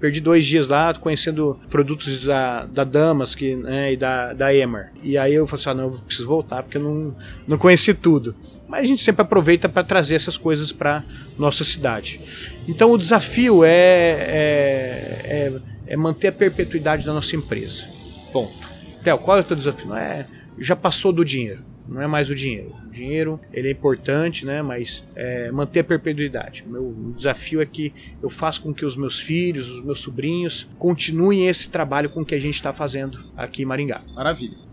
perdi 0.00 0.20
dois 0.20 0.46
dias 0.46 0.66
lá 0.66 0.92
conhecendo 0.94 1.60
produtos 1.68 2.24
da, 2.24 2.64
da 2.64 2.84
Damas 2.84 3.34
que, 3.34 3.54
né, 3.54 3.92
e 3.92 3.96
da, 3.96 4.32
da 4.32 4.54
Emer. 4.54 4.90
E 5.02 5.18
aí 5.18 5.34
eu 5.34 5.46
falei 5.46 5.60
assim, 5.60 5.70
ah, 5.70 5.74
não, 5.74 5.84
eu 5.84 6.00
preciso 6.00 6.26
voltar 6.26 6.62
porque 6.62 6.78
eu 6.78 6.82
não, 6.82 7.14
não 7.46 7.58
conheci 7.58 7.92
tudo. 7.92 8.34
Mas 8.66 8.84
a 8.84 8.86
gente 8.86 9.02
sempre 9.02 9.22
aproveita 9.22 9.68
para 9.68 9.84
trazer 9.84 10.14
essas 10.14 10.36
coisas 10.36 10.72
para 10.72 11.04
nossa 11.38 11.64
cidade. 11.64 12.20
Então 12.66 12.90
o 12.90 12.98
desafio 12.98 13.62
é, 13.62 13.68
é, 13.68 15.20
é, 15.24 15.60
é 15.88 15.96
manter 15.96 16.28
a 16.28 16.32
perpetuidade 16.32 17.04
da 17.04 17.12
nossa 17.12 17.36
empresa. 17.36 17.84
Ponto. 18.32 18.70
Theo, 19.04 19.18
qual 19.18 19.38
é 19.38 19.40
o 19.40 19.44
teu 19.44 19.56
desafio? 19.56 19.88
Não 19.88 19.96
é, 19.96 20.26
já 20.58 20.76
passou 20.76 21.12
do 21.12 21.24
dinheiro. 21.24 21.69
Não 21.90 22.00
é 22.00 22.06
mais 22.06 22.30
o 22.30 22.34
dinheiro. 22.34 22.72
O 22.86 22.90
dinheiro 22.90 23.40
ele 23.52 23.68
é 23.68 23.72
importante, 23.72 24.46
né? 24.46 24.62
Mas 24.62 25.02
é, 25.16 25.50
manter 25.50 25.80
a 25.80 25.84
perpetuidade. 25.84 26.64
O 26.66 26.70
meu 26.70 27.14
desafio 27.16 27.60
é 27.60 27.66
que 27.66 27.92
eu 28.22 28.30
faça 28.30 28.60
com 28.60 28.72
que 28.72 28.84
os 28.84 28.96
meus 28.96 29.18
filhos, 29.18 29.68
os 29.68 29.84
meus 29.84 29.98
sobrinhos, 29.98 30.68
continuem 30.78 31.48
esse 31.48 31.68
trabalho 31.68 32.08
com 32.08 32.24
que 32.24 32.34
a 32.34 32.38
gente 32.38 32.54
está 32.54 32.72
fazendo 32.72 33.24
aqui 33.36 33.62
em 33.62 33.66
Maringá. 33.66 34.00
Maravilha. 34.14 34.69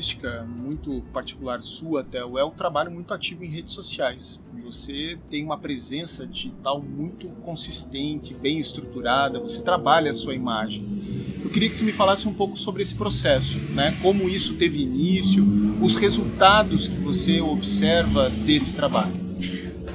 Característica 0.00 0.46
muito 0.48 1.02
particular 1.12 1.62
sua, 1.62 2.02
Theo, 2.02 2.38
é 2.38 2.44
o 2.44 2.50
trabalho 2.50 2.90
muito 2.90 3.12
ativo 3.12 3.44
em 3.44 3.48
redes 3.48 3.74
sociais. 3.74 4.40
Você 4.64 5.18
tem 5.28 5.44
uma 5.44 5.58
presença 5.58 6.26
digital 6.26 6.80
muito 6.80 7.28
consistente, 7.42 8.34
bem 8.34 8.58
estruturada, 8.58 9.38
você 9.38 9.60
trabalha 9.60 10.10
a 10.10 10.14
sua 10.14 10.34
imagem. 10.34 10.84
Eu 11.42 11.50
queria 11.50 11.68
que 11.68 11.76
você 11.76 11.84
me 11.84 11.92
falasse 11.92 12.26
um 12.26 12.32
pouco 12.32 12.56
sobre 12.56 12.82
esse 12.82 12.94
processo, 12.94 13.58
né? 13.72 13.96
Como 14.00 14.28
isso 14.28 14.54
teve 14.54 14.80
início, 14.80 15.44
os 15.82 15.96
resultados 15.96 16.86
que 16.86 16.96
você 16.96 17.40
observa 17.40 18.30
desse 18.30 18.72
trabalho. 18.72 19.12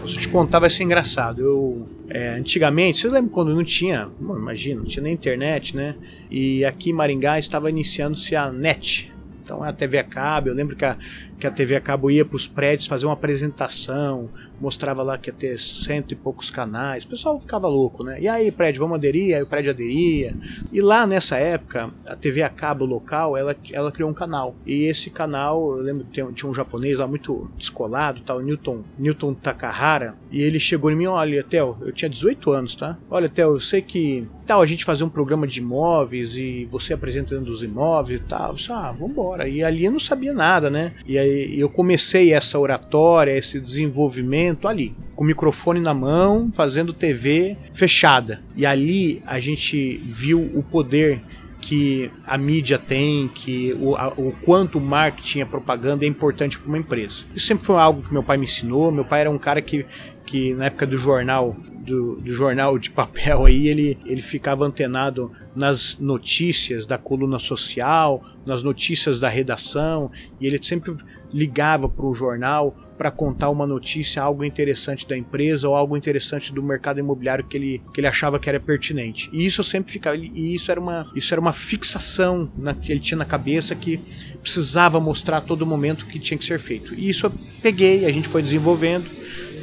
Se 0.05 0.15
eu 0.15 0.21
te 0.21 0.29
contar 0.29 0.59
vai 0.59 0.69
ser 0.69 0.83
engraçado. 0.83 1.41
Eu 1.41 1.89
é, 2.07 2.35
antigamente, 2.35 2.99
você 2.99 3.07
lembra 3.07 3.31
quando 3.31 3.55
não 3.55 3.63
tinha, 3.63 4.09
imagina, 4.19 4.81
não 4.81 4.87
tinha 4.87 5.01
nem 5.01 5.13
internet, 5.13 5.75
né? 5.75 5.95
E 6.29 6.63
aqui 6.63 6.91
em 6.91 6.93
Maringá 6.93 7.39
estava 7.39 7.69
iniciando-se 7.69 8.35
a 8.35 8.51
NET, 8.51 9.11
então 9.45 9.63
a 9.63 9.71
TV 9.71 9.99
a 9.99 10.03
cabo, 10.03 10.49
eu 10.49 10.55
lembro 10.55 10.75
que 10.75 10.83
a, 10.83 10.97
que 11.39 11.45
a 11.45 11.51
TV 11.51 11.75
a 11.75 11.79
cabo 11.81 12.09
ia 12.09 12.25
para 12.25 12.35
os 12.35 12.47
prédios 12.47 12.87
fazer 12.87 13.05
uma 13.05 13.13
apresentação, 13.13 14.27
mostrava 14.59 15.03
lá 15.03 15.19
que 15.19 15.29
ia 15.29 15.33
ter 15.33 15.59
cento 15.59 16.13
e 16.13 16.15
poucos 16.15 16.49
canais, 16.49 17.03
o 17.03 17.07
pessoal 17.07 17.39
ficava 17.39 17.67
louco, 17.67 18.03
né? 18.03 18.19
E 18.19 18.27
aí, 18.27 18.51
prédio, 18.51 18.81
vamos 18.81 18.95
aderir? 18.95 19.35
Aí 19.35 19.43
o 19.43 19.45
prédio 19.45 19.69
aderia. 19.69 20.33
E 20.71 20.81
lá 20.81 21.05
nessa 21.05 21.37
época, 21.37 21.91
a 22.07 22.15
TV 22.15 22.41
a 22.41 22.49
cabo 22.49 22.85
local, 22.85 23.37
ela, 23.37 23.55
ela 23.71 23.91
criou 23.91 24.09
um 24.09 24.15
canal. 24.15 24.55
E 24.65 24.85
esse 24.85 25.11
canal, 25.11 25.77
eu 25.77 25.83
lembro 25.83 26.05
que 26.05 26.23
tinha 26.33 26.49
um 26.49 26.53
japonês 26.53 26.97
lá 26.97 27.07
muito 27.07 27.47
descolado, 27.55 28.21
tal, 28.21 28.41
Newton, 28.41 28.83
Newton 28.97 29.35
Takahara, 29.35 30.15
e 30.31 30.41
ele 30.41 30.59
chegou 30.59 30.91
em 30.91 30.95
mim, 30.95 31.05
olha, 31.05 31.43
Theo, 31.43 31.77
eu 31.81 31.91
tinha 31.91 32.09
18 32.09 32.51
anos, 32.51 32.75
tá? 32.75 32.97
Olha, 33.11 33.29
Theo, 33.29 33.53
eu 33.53 33.59
sei 33.59 33.83
que 33.83 34.27
tal 34.45 34.61
a 34.61 34.65
gente 34.65 34.85
fazer 34.85 35.03
um 35.03 35.09
programa 35.09 35.47
de 35.47 35.59
imóveis 35.59 36.35
e 36.35 36.67
você 36.69 36.93
apresentando 36.93 37.47
os 37.49 37.63
imóveis 37.63 38.19
e 38.19 38.23
tal. 38.23 38.49
Eu 38.49 38.55
disse, 38.55 38.71
ah, 38.71 38.91
vambora. 38.91 39.47
E 39.47 39.63
ali 39.63 39.85
eu 39.85 39.91
não 39.91 39.99
sabia 39.99 40.33
nada, 40.33 40.69
né? 40.69 40.93
E 41.05 41.17
aí 41.17 41.59
eu 41.59 41.69
comecei 41.69 42.33
essa 42.33 42.59
oratória, 42.59 43.35
esse 43.35 43.59
desenvolvimento 43.59 44.67
ali, 44.67 44.95
com 45.15 45.23
o 45.23 45.27
microfone 45.27 45.79
na 45.79 45.93
mão, 45.93 46.51
fazendo 46.53 46.93
TV 46.93 47.57
fechada. 47.73 48.41
E 48.55 48.65
ali 48.65 49.21
a 49.25 49.39
gente 49.39 49.97
viu 50.03 50.39
o 50.53 50.63
poder 50.63 51.21
que 51.65 52.11
a 52.27 52.37
mídia 52.37 52.77
tem, 52.77 53.27
que 53.27 53.75
o, 53.79 53.95
a, 53.95 54.09
o 54.09 54.31
quanto 54.43 54.77
o 54.77 54.81
marketing, 54.81 55.41
a 55.41 55.45
propaganda 55.47 56.05
é 56.05 56.07
importante 56.07 56.59
para 56.59 56.67
uma 56.67 56.77
empresa. 56.77 57.23
Isso 57.35 57.47
sempre 57.47 57.65
foi 57.65 57.77
algo 57.77 58.03
que 58.03 58.13
meu 58.13 58.21
pai 58.21 58.37
me 58.37 58.45
ensinou. 58.45 58.91
Meu 58.91 59.03
pai 59.03 59.21
era 59.21 59.31
um 59.31 59.37
cara 59.39 59.63
que, 59.63 59.83
que 60.27 60.53
na 60.53 60.65
época 60.65 60.85
do 60.85 60.95
jornal 60.95 61.55
do, 61.85 62.15
do, 62.15 62.33
jornal 62.33 62.77
de 62.77 62.89
papel 62.89 63.45
aí, 63.45 63.67
ele, 63.67 63.97
ele 64.05 64.21
ficava 64.21 64.65
antenado 64.65 65.31
nas 65.55 65.97
notícias 65.99 66.85
da 66.85 66.97
coluna 66.97 67.39
social, 67.39 68.21
nas 68.45 68.61
notícias 68.63 69.19
da 69.19 69.29
redação, 69.29 70.11
e 70.41 70.47
ele 70.47 70.61
sempre 70.61 70.95
ligava 71.31 71.87
para 71.87 72.05
o 72.05 72.13
jornal 72.13 72.75
para 72.97 73.11
contar 73.11 73.49
uma 73.49 73.67
notícia, 73.67 74.21
algo 74.21 74.43
interessante 74.43 75.07
da 75.07 75.17
empresa 75.17 75.67
ou 75.67 75.75
algo 75.75 75.95
interessante 75.95 76.53
do 76.53 76.63
mercado 76.63 76.99
imobiliário 76.99 77.45
que 77.45 77.57
ele, 77.57 77.81
que 77.93 77.99
ele 77.99 78.07
achava 78.07 78.39
que 78.39 78.49
era 78.49 78.59
pertinente. 78.59 79.29
E 79.31 79.45
isso 79.45 79.63
sempre 79.63 79.91
ficava, 79.91 80.17
e 80.17 80.53
isso 80.53 80.71
era 80.71 80.79
uma, 80.79 81.11
isso 81.15 81.33
era 81.33 81.41
uma 81.41 81.53
fixação 81.53 82.51
na, 82.57 82.73
que 82.73 82.91
ele 82.91 82.99
tinha 82.99 83.17
na 83.17 83.25
cabeça 83.25 83.75
que 83.75 83.99
precisava 84.41 84.99
mostrar 84.99 85.37
a 85.37 85.41
todo 85.41 85.65
momento 85.65 86.05
que 86.05 86.19
tinha 86.19 86.37
que 86.37 86.45
ser 86.45 86.59
feito. 86.59 86.93
E 86.95 87.09
isso 87.09 87.25
eu 87.25 87.31
peguei, 87.61 88.05
a 88.05 88.11
gente 88.11 88.27
foi 88.27 88.41
desenvolvendo 88.41 89.05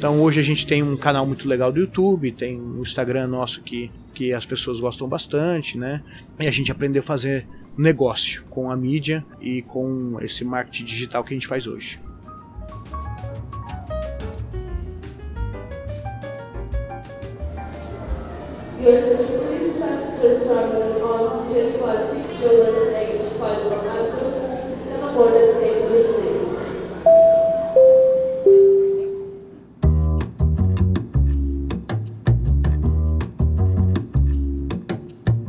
então 0.03 0.21
hoje 0.21 0.41
a 0.41 0.43
gente 0.43 0.67
tem 0.67 0.83
um 0.83 0.97
canal 0.97 1.25
muito 1.25 1.47
legal 1.47 1.71
do 1.71 1.79
YouTube, 1.79 2.29
tem 2.33 2.59
um 2.59 2.81
Instagram 2.81 3.25
nosso 3.25 3.61
que, 3.61 3.89
que 4.13 4.33
as 4.33 4.45
pessoas 4.45 4.77
gostam 4.77 5.07
bastante, 5.07 5.77
né? 5.77 6.03
E 6.37 6.45
a 6.45 6.51
gente 6.51 6.69
aprendeu 6.69 6.99
a 6.99 7.05
fazer 7.05 7.47
negócio 7.77 8.43
com 8.49 8.69
a 8.69 8.75
mídia 8.75 9.25
e 9.39 9.61
com 9.61 10.17
esse 10.19 10.43
marketing 10.43 10.83
digital 10.83 11.23
que 11.23 11.33
a 11.33 11.37
gente 11.37 11.47
faz 11.47 11.67
hoje. 11.67 12.01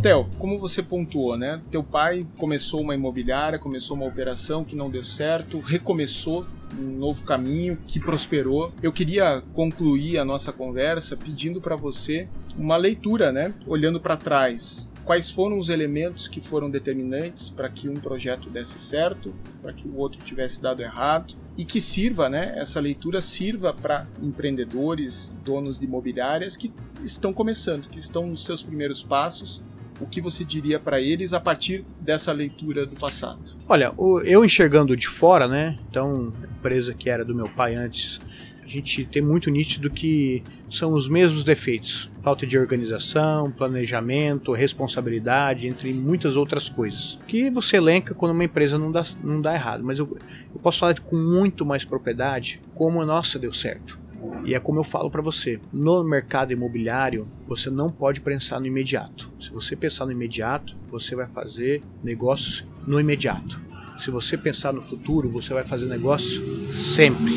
Theo, 0.04 0.28
como 0.38 0.58
você 0.58 0.82
pontuou, 0.82 1.34
né? 1.34 1.62
Teu 1.70 1.82
pai 1.82 2.26
começou 2.36 2.82
uma 2.82 2.94
imobiliária, 2.94 3.58
começou 3.58 3.96
uma 3.96 4.04
operação 4.04 4.62
que 4.62 4.76
não 4.76 4.90
deu 4.90 5.02
certo, 5.02 5.58
recomeçou 5.60 6.44
um 6.78 6.98
novo 6.98 7.22
caminho 7.22 7.78
que 7.86 7.98
prosperou. 7.98 8.70
Eu 8.82 8.92
queria 8.92 9.42
concluir 9.54 10.18
a 10.18 10.24
nossa 10.24 10.52
conversa 10.52 11.16
pedindo 11.16 11.58
para 11.58 11.74
você 11.74 12.28
uma 12.54 12.76
leitura, 12.76 13.32
né? 13.32 13.54
Olhando 13.66 13.98
para 13.98 14.14
trás. 14.14 14.90
Quais 15.06 15.30
foram 15.30 15.56
os 15.56 15.70
elementos 15.70 16.28
que 16.28 16.38
foram 16.38 16.68
determinantes 16.68 17.48
para 17.48 17.70
que 17.70 17.88
um 17.88 17.94
projeto 17.94 18.50
desse 18.50 18.78
certo, 18.78 19.32
para 19.62 19.72
que 19.72 19.88
o 19.88 19.96
outro 19.96 20.22
tivesse 20.22 20.60
dado 20.60 20.82
errado? 20.82 21.34
e 21.56 21.64
que 21.64 21.80
sirva, 21.80 22.28
né, 22.28 22.52
essa 22.56 22.80
leitura 22.80 23.20
sirva 23.20 23.72
para 23.72 24.08
empreendedores, 24.20 25.32
donos 25.44 25.78
de 25.78 25.84
imobiliárias 25.84 26.56
que 26.56 26.72
estão 27.04 27.32
começando, 27.32 27.88
que 27.88 27.96
estão 28.00 28.26
nos 28.26 28.44
seus 28.44 28.60
primeiros 28.60 29.04
passos 29.04 29.62
o 30.00 30.06
que 30.06 30.20
você 30.20 30.44
diria 30.44 30.78
para 30.78 31.00
eles 31.00 31.32
a 31.32 31.40
partir 31.40 31.84
dessa 32.00 32.32
leitura 32.32 32.86
do 32.86 32.96
passado? 32.96 33.56
Olha, 33.68 33.92
eu 34.24 34.44
enxergando 34.44 34.96
de 34.96 35.06
fora, 35.06 35.46
né? 35.46 35.78
Então, 35.88 36.32
empresa 36.58 36.94
que 36.94 37.08
era 37.08 37.24
do 37.24 37.34
meu 37.34 37.48
pai 37.48 37.74
antes, 37.74 38.20
a 38.64 38.68
gente 38.68 39.04
tem 39.04 39.20
muito 39.20 39.50
nítido 39.50 39.90
que 39.90 40.42
são 40.70 40.92
os 40.92 41.08
mesmos 41.08 41.44
defeitos: 41.44 42.10
falta 42.22 42.46
de 42.46 42.58
organização, 42.58 43.50
planejamento, 43.50 44.52
responsabilidade, 44.52 45.68
entre 45.68 45.92
muitas 45.92 46.36
outras 46.36 46.68
coisas. 46.68 47.18
Que 47.26 47.50
você 47.50 47.76
elenca 47.76 48.14
quando 48.14 48.32
uma 48.32 48.44
empresa 48.44 48.78
não 48.78 48.90
dá, 48.90 49.04
não 49.22 49.40
dá 49.40 49.54
errado. 49.54 49.84
Mas 49.84 49.98
eu, 49.98 50.16
eu 50.52 50.60
posso 50.60 50.80
falar 50.80 50.98
com 51.00 51.16
muito 51.16 51.64
mais 51.66 51.84
propriedade 51.84 52.60
como 52.74 53.02
a 53.02 53.06
nossa 53.06 53.38
deu 53.38 53.52
certo. 53.52 54.03
E 54.44 54.54
é 54.54 54.60
como 54.60 54.80
eu 54.80 54.84
falo 54.84 55.10
para 55.10 55.22
você, 55.22 55.60
no 55.72 56.04
mercado 56.04 56.52
imobiliário, 56.52 57.28
você 57.46 57.70
não 57.70 57.90
pode 57.90 58.20
pensar 58.20 58.60
no 58.60 58.66
imediato. 58.66 59.30
Se 59.40 59.50
você 59.50 59.74
pensar 59.74 60.06
no 60.06 60.12
imediato, 60.12 60.76
você 60.88 61.14
vai 61.14 61.26
fazer 61.26 61.82
negócios 62.02 62.66
no 62.86 63.00
imediato. 63.00 63.60
Se 63.98 64.10
você 64.10 64.36
pensar 64.36 64.72
no 64.72 64.82
futuro, 64.82 65.28
você 65.28 65.54
vai 65.54 65.64
fazer 65.64 65.86
negócio 65.86 66.70
sempre. 66.70 67.34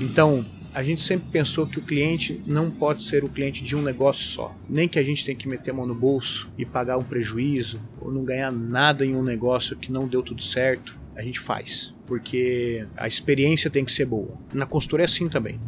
Então, 0.00 0.44
a 0.74 0.82
gente 0.82 1.02
sempre 1.02 1.30
pensou 1.30 1.66
que 1.66 1.78
o 1.78 1.82
cliente 1.82 2.40
não 2.46 2.70
pode 2.70 3.02
ser 3.02 3.24
o 3.24 3.28
cliente 3.28 3.62
de 3.62 3.76
um 3.76 3.82
negócio 3.82 4.24
só. 4.24 4.56
Nem 4.68 4.88
que 4.88 4.98
a 4.98 5.02
gente 5.02 5.24
tem 5.24 5.36
que 5.36 5.46
meter 5.46 5.70
a 5.70 5.74
mão 5.74 5.86
no 5.86 5.94
bolso 5.94 6.50
e 6.56 6.64
pagar 6.64 6.96
um 6.96 7.02
prejuízo 7.02 7.80
ou 8.00 8.10
não 8.10 8.24
ganhar 8.24 8.50
nada 8.50 9.04
em 9.04 9.14
um 9.14 9.22
negócio 9.22 9.76
que 9.76 9.92
não 9.92 10.08
deu 10.08 10.22
tudo 10.22 10.42
certo. 10.42 10.98
A 11.14 11.22
gente 11.22 11.38
faz, 11.38 11.92
porque 12.06 12.86
a 12.96 13.06
experiência 13.06 13.70
tem 13.70 13.84
que 13.84 13.92
ser 13.92 14.06
boa. 14.06 14.38
Na 14.54 14.64
consultoria 14.64 15.04
é 15.04 15.08
assim 15.08 15.28
também. 15.28 15.60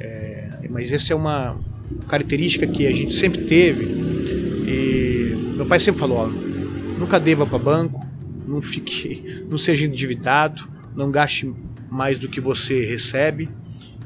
É, 0.00 0.68
mas 0.70 0.92
essa 0.92 1.12
é 1.12 1.16
uma 1.16 1.58
característica 2.06 2.66
que 2.66 2.86
a 2.86 2.92
gente 2.92 3.12
sempre 3.12 3.44
teve. 3.44 3.84
E 3.84 5.54
meu 5.56 5.66
pai 5.66 5.80
sempre 5.80 6.00
falou: 6.00 6.18
ó, 6.18 6.26
nunca 6.26 7.18
deva 7.18 7.46
para 7.46 7.58
banco, 7.58 8.06
não 8.46 8.62
fique, 8.62 9.44
não 9.50 9.58
seja 9.58 9.84
endividado, 9.84 10.68
não 10.94 11.10
gaste 11.10 11.52
mais 11.90 12.18
do 12.18 12.28
que 12.28 12.40
você 12.40 12.84
recebe 12.84 13.48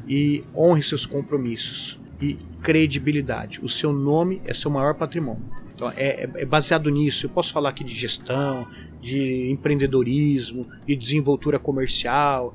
e 0.09 0.43
honre 0.57 0.83
seus 0.83 1.05
compromissos 1.05 1.99
e 2.21 2.39
credibilidade. 2.63 3.61
O 3.63 3.69
seu 3.69 3.93
nome 3.93 4.41
é 4.45 4.55
seu 4.55 4.71
maior 4.71 4.95
patrimônio. 4.95 5.45
Então 5.75 5.91
é, 5.97 6.25
é, 6.25 6.31
é 6.37 6.47
baseado 6.47 6.91
nisso. 6.91 7.27
Eu 7.27 7.31
posso 7.31 7.53
falar 7.53 7.71
aqui 7.71 7.83
de 7.83 7.95
gestão, 7.95 8.67
de 9.01 9.51
empreendedorismo, 9.51 10.69
de 10.87 10.95
desenvoltura 10.95 11.59
comercial, 11.59 12.55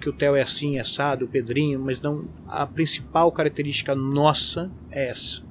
que 0.00 0.08
o 0.08 0.12
Theo 0.12 0.36
é 0.36 0.42
assim, 0.42 0.76
é 0.76 0.80
assado, 0.80 1.24
o 1.24 1.28
Pedrinho, 1.28 1.80
mas 1.80 2.00
não. 2.00 2.24
A 2.46 2.66
principal 2.66 3.30
característica 3.32 3.94
nossa 3.94 4.70
é 4.90 5.08
essa. 5.08 5.42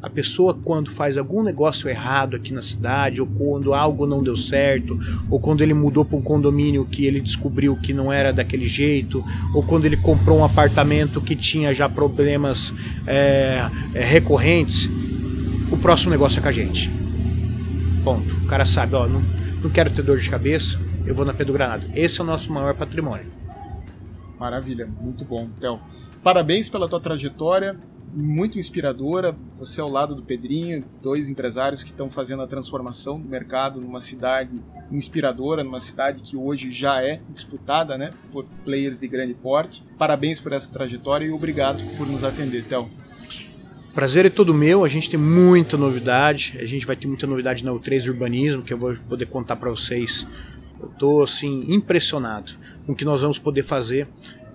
A 0.00 0.10
pessoa, 0.10 0.56
quando 0.64 0.90
faz 0.90 1.16
algum 1.16 1.42
negócio 1.42 1.88
errado 1.88 2.36
aqui 2.36 2.52
na 2.52 2.62
cidade, 2.62 3.20
ou 3.20 3.26
quando 3.26 3.74
algo 3.74 4.06
não 4.06 4.22
deu 4.22 4.36
certo, 4.36 4.98
ou 5.30 5.40
quando 5.40 5.60
ele 5.60 5.74
mudou 5.74 6.04
para 6.04 6.16
um 6.16 6.22
condomínio 6.22 6.84
que 6.84 7.06
ele 7.06 7.20
descobriu 7.20 7.76
que 7.76 7.92
não 7.92 8.12
era 8.12 8.32
daquele 8.32 8.66
jeito, 8.66 9.24
ou 9.54 9.62
quando 9.62 9.84
ele 9.84 9.96
comprou 9.96 10.38
um 10.38 10.44
apartamento 10.44 11.20
que 11.20 11.36
tinha 11.36 11.72
já 11.72 11.88
problemas 11.88 12.72
é, 13.06 13.68
é, 13.94 14.04
recorrentes, 14.04 14.90
o 15.70 15.76
próximo 15.76 16.10
negócio 16.10 16.38
é 16.38 16.42
com 16.42 16.48
a 16.48 16.52
gente. 16.52 16.90
Ponto. 18.04 18.34
O 18.36 18.46
cara 18.46 18.64
sabe, 18.64 18.94
ó, 18.94 19.06
não, 19.06 19.22
não 19.62 19.70
quero 19.70 19.90
ter 19.90 20.02
dor 20.02 20.18
de 20.18 20.28
cabeça, 20.28 20.78
eu 21.06 21.14
vou 21.14 21.24
na 21.24 21.32
Pedro 21.32 21.52
Granado. 21.52 21.86
Esse 21.94 22.20
é 22.20 22.24
o 22.24 22.26
nosso 22.26 22.52
maior 22.52 22.74
patrimônio. 22.74 23.41
Maravilha, 24.42 24.88
muito 25.00 25.24
bom. 25.24 25.48
Então, 25.56 25.80
parabéns 26.20 26.68
pela 26.68 26.88
tua 26.88 26.98
trajetória. 26.98 27.78
muito 28.12 28.58
inspiradora. 28.58 29.36
Você 29.56 29.80
ao 29.80 29.88
lado 29.88 30.16
do 30.16 30.22
Pedrinho, 30.22 30.84
dois 31.00 31.28
empresários 31.28 31.84
que 31.84 31.90
estão 31.90 32.10
fazendo 32.10 32.42
a 32.42 32.46
transformação 32.48 33.20
do 33.20 33.28
mercado 33.28 33.80
numa 33.80 34.00
cidade 34.00 34.60
inspiradora, 34.90 35.62
numa 35.62 35.78
cidade 35.78 36.22
que 36.24 36.36
hoje 36.36 36.72
já 36.72 37.00
é 37.00 37.20
disputada 37.32 37.96
né, 37.96 38.12
por 38.32 38.44
players 38.64 38.98
de 38.98 39.06
grande 39.06 39.32
porte. 39.32 39.84
Parabéns 39.96 40.40
por 40.40 40.52
essa 40.52 40.68
trajetória 40.72 41.24
e 41.24 41.30
obrigado 41.30 41.84
por 41.96 42.08
nos 42.08 42.24
atender, 42.24 42.64
Théo. 42.64 42.90
Prazer 43.94 44.26
é 44.26 44.30
todo 44.30 44.52
meu, 44.52 44.84
a 44.84 44.88
gente 44.88 45.08
tem 45.08 45.20
muita 45.20 45.76
novidade, 45.76 46.58
a 46.60 46.66
gente 46.66 46.84
vai 46.84 46.96
ter 46.96 47.06
muita 47.06 47.28
novidade 47.28 47.64
na 47.64 47.70
U3 47.70 48.08
Urbanismo, 48.08 48.64
que 48.64 48.72
eu 48.72 48.78
vou 48.78 48.92
poder 49.08 49.26
contar 49.26 49.54
para 49.54 49.70
vocês. 49.70 50.26
Estou 50.90 51.22
assim 51.22 51.64
impressionado 51.68 52.52
com 52.86 52.92
o 52.92 52.96
que 52.96 53.04
nós 53.04 53.22
vamos 53.22 53.38
poder 53.38 53.62
fazer 53.62 54.08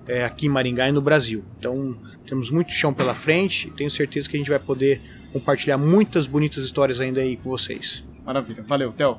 é, 0.08 0.24
aqui 0.24 0.46
em 0.46 0.50
Maringá 0.50 0.88
e 0.88 0.92
no 0.92 1.02
Brasil. 1.02 1.44
Então 1.60 1.98
temos 2.26 2.50
muito 2.50 2.72
chão 2.72 2.94
pela 2.94 3.14
frente 3.14 3.68
e 3.68 3.72
tenho 3.72 3.90
certeza 3.90 4.30
que 4.30 4.36
a 4.36 4.40
gente 4.40 4.50
vai 4.50 4.60
poder 4.60 5.02
compartilhar 5.32 5.78
muitas 5.78 6.26
bonitas 6.26 6.64
histórias 6.64 7.00
ainda 7.00 7.22
aí 7.22 7.38
com 7.38 7.50
vocês. 7.50 8.04
Maravilha, 8.26 8.64
valeu, 8.64 8.92
Theo. 8.92 9.18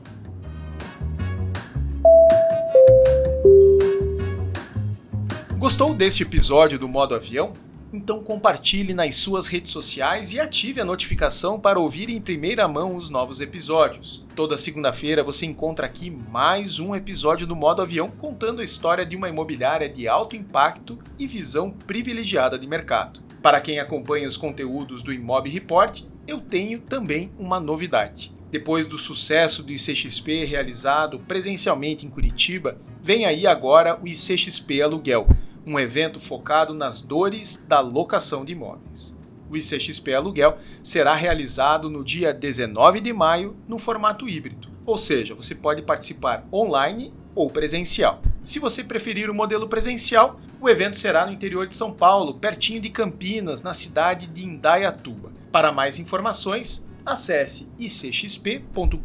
Gostou 5.58 5.92
deste 5.92 6.22
episódio 6.22 6.78
do 6.78 6.88
Modo 6.88 7.14
Avião? 7.14 7.52
Então 7.90 8.22
compartilhe 8.22 8.92
nas 8.92 9.16
suas 9.16 9.46
redes 9.46 9.72
sociais 9.72 10.34
e 10.34 10.38
ative 10.38 10.78
a 10.78 10.84
notificação 10.84 11.58
para 11.58 11.80
ouvir 11.80 12.10
em 12.10 12.20
primeira 12.20 12.68
mão 12.68 12.94
os 12.94 13.08
novos 13.08 13.40
episódios. 13.40 14.26
Toda 14.36 14.58
segunda-feira 14.58 15.24
você 15.24 15.46
encontra 15.46 15.86
aqui 15.86 16.10
mais 16.10 16.78
um 16.78 16.94
episódio 16.94 17.46
do 17.46 17.56
Modo 17.56 17.80
Avião 17.80 18.08
contando 18.10 18.60
a 18.60 18.64
história 18.64 19.06
de 19.06 19.16
uma 19.16 19.30
imobiliária 19.30 19.88
de 19.88 20.06
alto 20.06 20.36
impacto 20.36 20.98
e 21.18 21.26
visão 21.26 21.70
privilegiada 21.70 22.58
de 22.58 22.66
mercado. 22.66 23.20
Para 23.40 23.60
quem 23.60 23.80
acompanha 23.80 24.28
os 24.28 24.36
conteúdos 24.36 25.02
do 25.02 25.10
Imob 25.10 25.48
Report, 25.48 26.02
eu 26.26 26.42
tenho 26.42 26.80
também 26.80 27.32
uma 27.38 27.58
novidade. 27.58 28.36
Depois 28.50 28.86
do 28.86 28.98
sucesso 28.98 29.62
do 29.62 29.72
ICXP 29.72 30.44
realizado 30.44 31.18
presencialmente 31.20 32.04
em 32.04 32.10
Curitiba, 32.10 32.76
vem 33.00 33.24
aí 33.24 33.46
agora 33.46 33.98
o 34.02 34.06
ICXP 34.06 34.82
Aluguel 34.82 35.26
um 35.66 35.78
evento 35.78 36.20
focado 36.20 36.74
nas 36.74 37.02
dores 37.02 37.64
da 37.66 37.80
locação 37.80 38.44
de 38.44 38.52
imóveis. 38.52 39.18
O 39.50 39.56
ICXP 39.56 40.14
Aluguel 40.14 40.58
será 40.82 41.14
realizado 41.14 41.88
no 41.88 42.04
dia 42.04 42.32
19 42.32 43.00
de 43.00 43.12
maio 43.12 43.56
no 43.66 43.78
formato 43.78 44.28
híbrido, 44.28 44.68
ou 44.84 44.98
seja, 44.98 45.34
você 45.34 45.54
pode 45.54 45.82
participar 45.82 46.46
online 46.52 47.12
ou 47.34 47.48
presencial. 47.48 48.20
Se 48.44 48.58
você 48.58 48.82
preferir 48.82 49.30
o 49.30 49.34
modelo 49.34 49.68
presencial, 49.68 50.40
o 50.60 50.68
evento 50.68 50.96
será 50.96 51.26
no 51.26 51.32
interior 51.32 51.66
de 51.66 51.74
São 51.74 51.92
Paulo, 51.92 52.34
pertinho 52.34 52.80
de 52.80 52.90
Campinas, 52.90 53.62
na 53.62 53.74
cidade 53.74 54.26
de 54.26 54.44
Indaiatuba. 54.44 55.30
Para 55.52 55.72
mais 55.72 55.98
informações, 55.98 56.88
acesse 57.04 57.70
icxp.com.br 57.78 58.98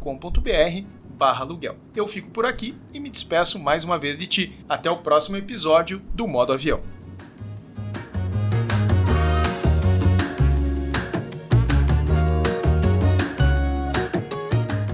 barra 1.14 1.42
aluguel. 1.42 1.76
Eu 1.94 2.06
fico 2.06 2.30
por 2.30 2.44
aqui 2.44 2.74
e 2.92 3.00
me 3.00 3.08
despeço 3.08 3.58
mais 3.58 3.84
uma 3.84 3.98
vez 3.98 4.18
de 4.18 4.26
ti. 4.26 4.58
Até 4.68 4.90
o 4.90 4.98
próximo 4.98 5.36
episódio 5.36 6.02
do 6.14 6.26
Modo 6.26 6.52
Avião. 6.52 6.80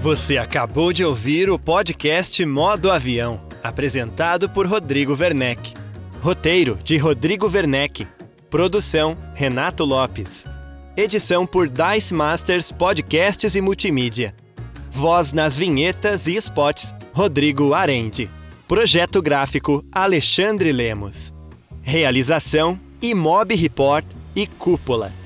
Você 0.00 0.38
acabou 0.38 0.94
de 0.94 1.04
ouvir 1.04 1.50
o 1.50 1.58
podcast 1.58 2.44
Modo 2.46 2.90
Avião, 2.90 3.42
apresentado 3.62 4.48
por 4.48 4.66
Rodrigo 4.66 5.14
Werneck. 5.14 5.74
Roteiro 6.22 6.78
de 6.82 6.96
Rodrigo 6.96 7.46
Werneck. 7.46 8.08
Produção 8.48 9.16
Renato 9.34 9.84
Lopes. 9.84 10.46
Edição 10.96 11.46
por 11.46 11.68
Dice 11.68 12.14
Masters 12.14 12.72
Podcasts 12.72 13.54
e 13.54 13.60
Multimídia. 13.60 14.34
Voz 14.92 15.32
nas 15.32 15.56
vinhetas 15.56 16.26
e 16.26 16.34
spots, 16.36 16.94
Rodrigo 17.12 17.72
Arende. 17.74 18.28
Projeto 18.66 19.22
gráfico, 19.22 19.84
Alexandre 19.90 20.72
Lemos. 20.72 21.32
Realização, 21.80 22.78
Imob 23.00 23.54
Report 23.54 24.04
e 24.34 24.46
Cúpula. 24.46 25.19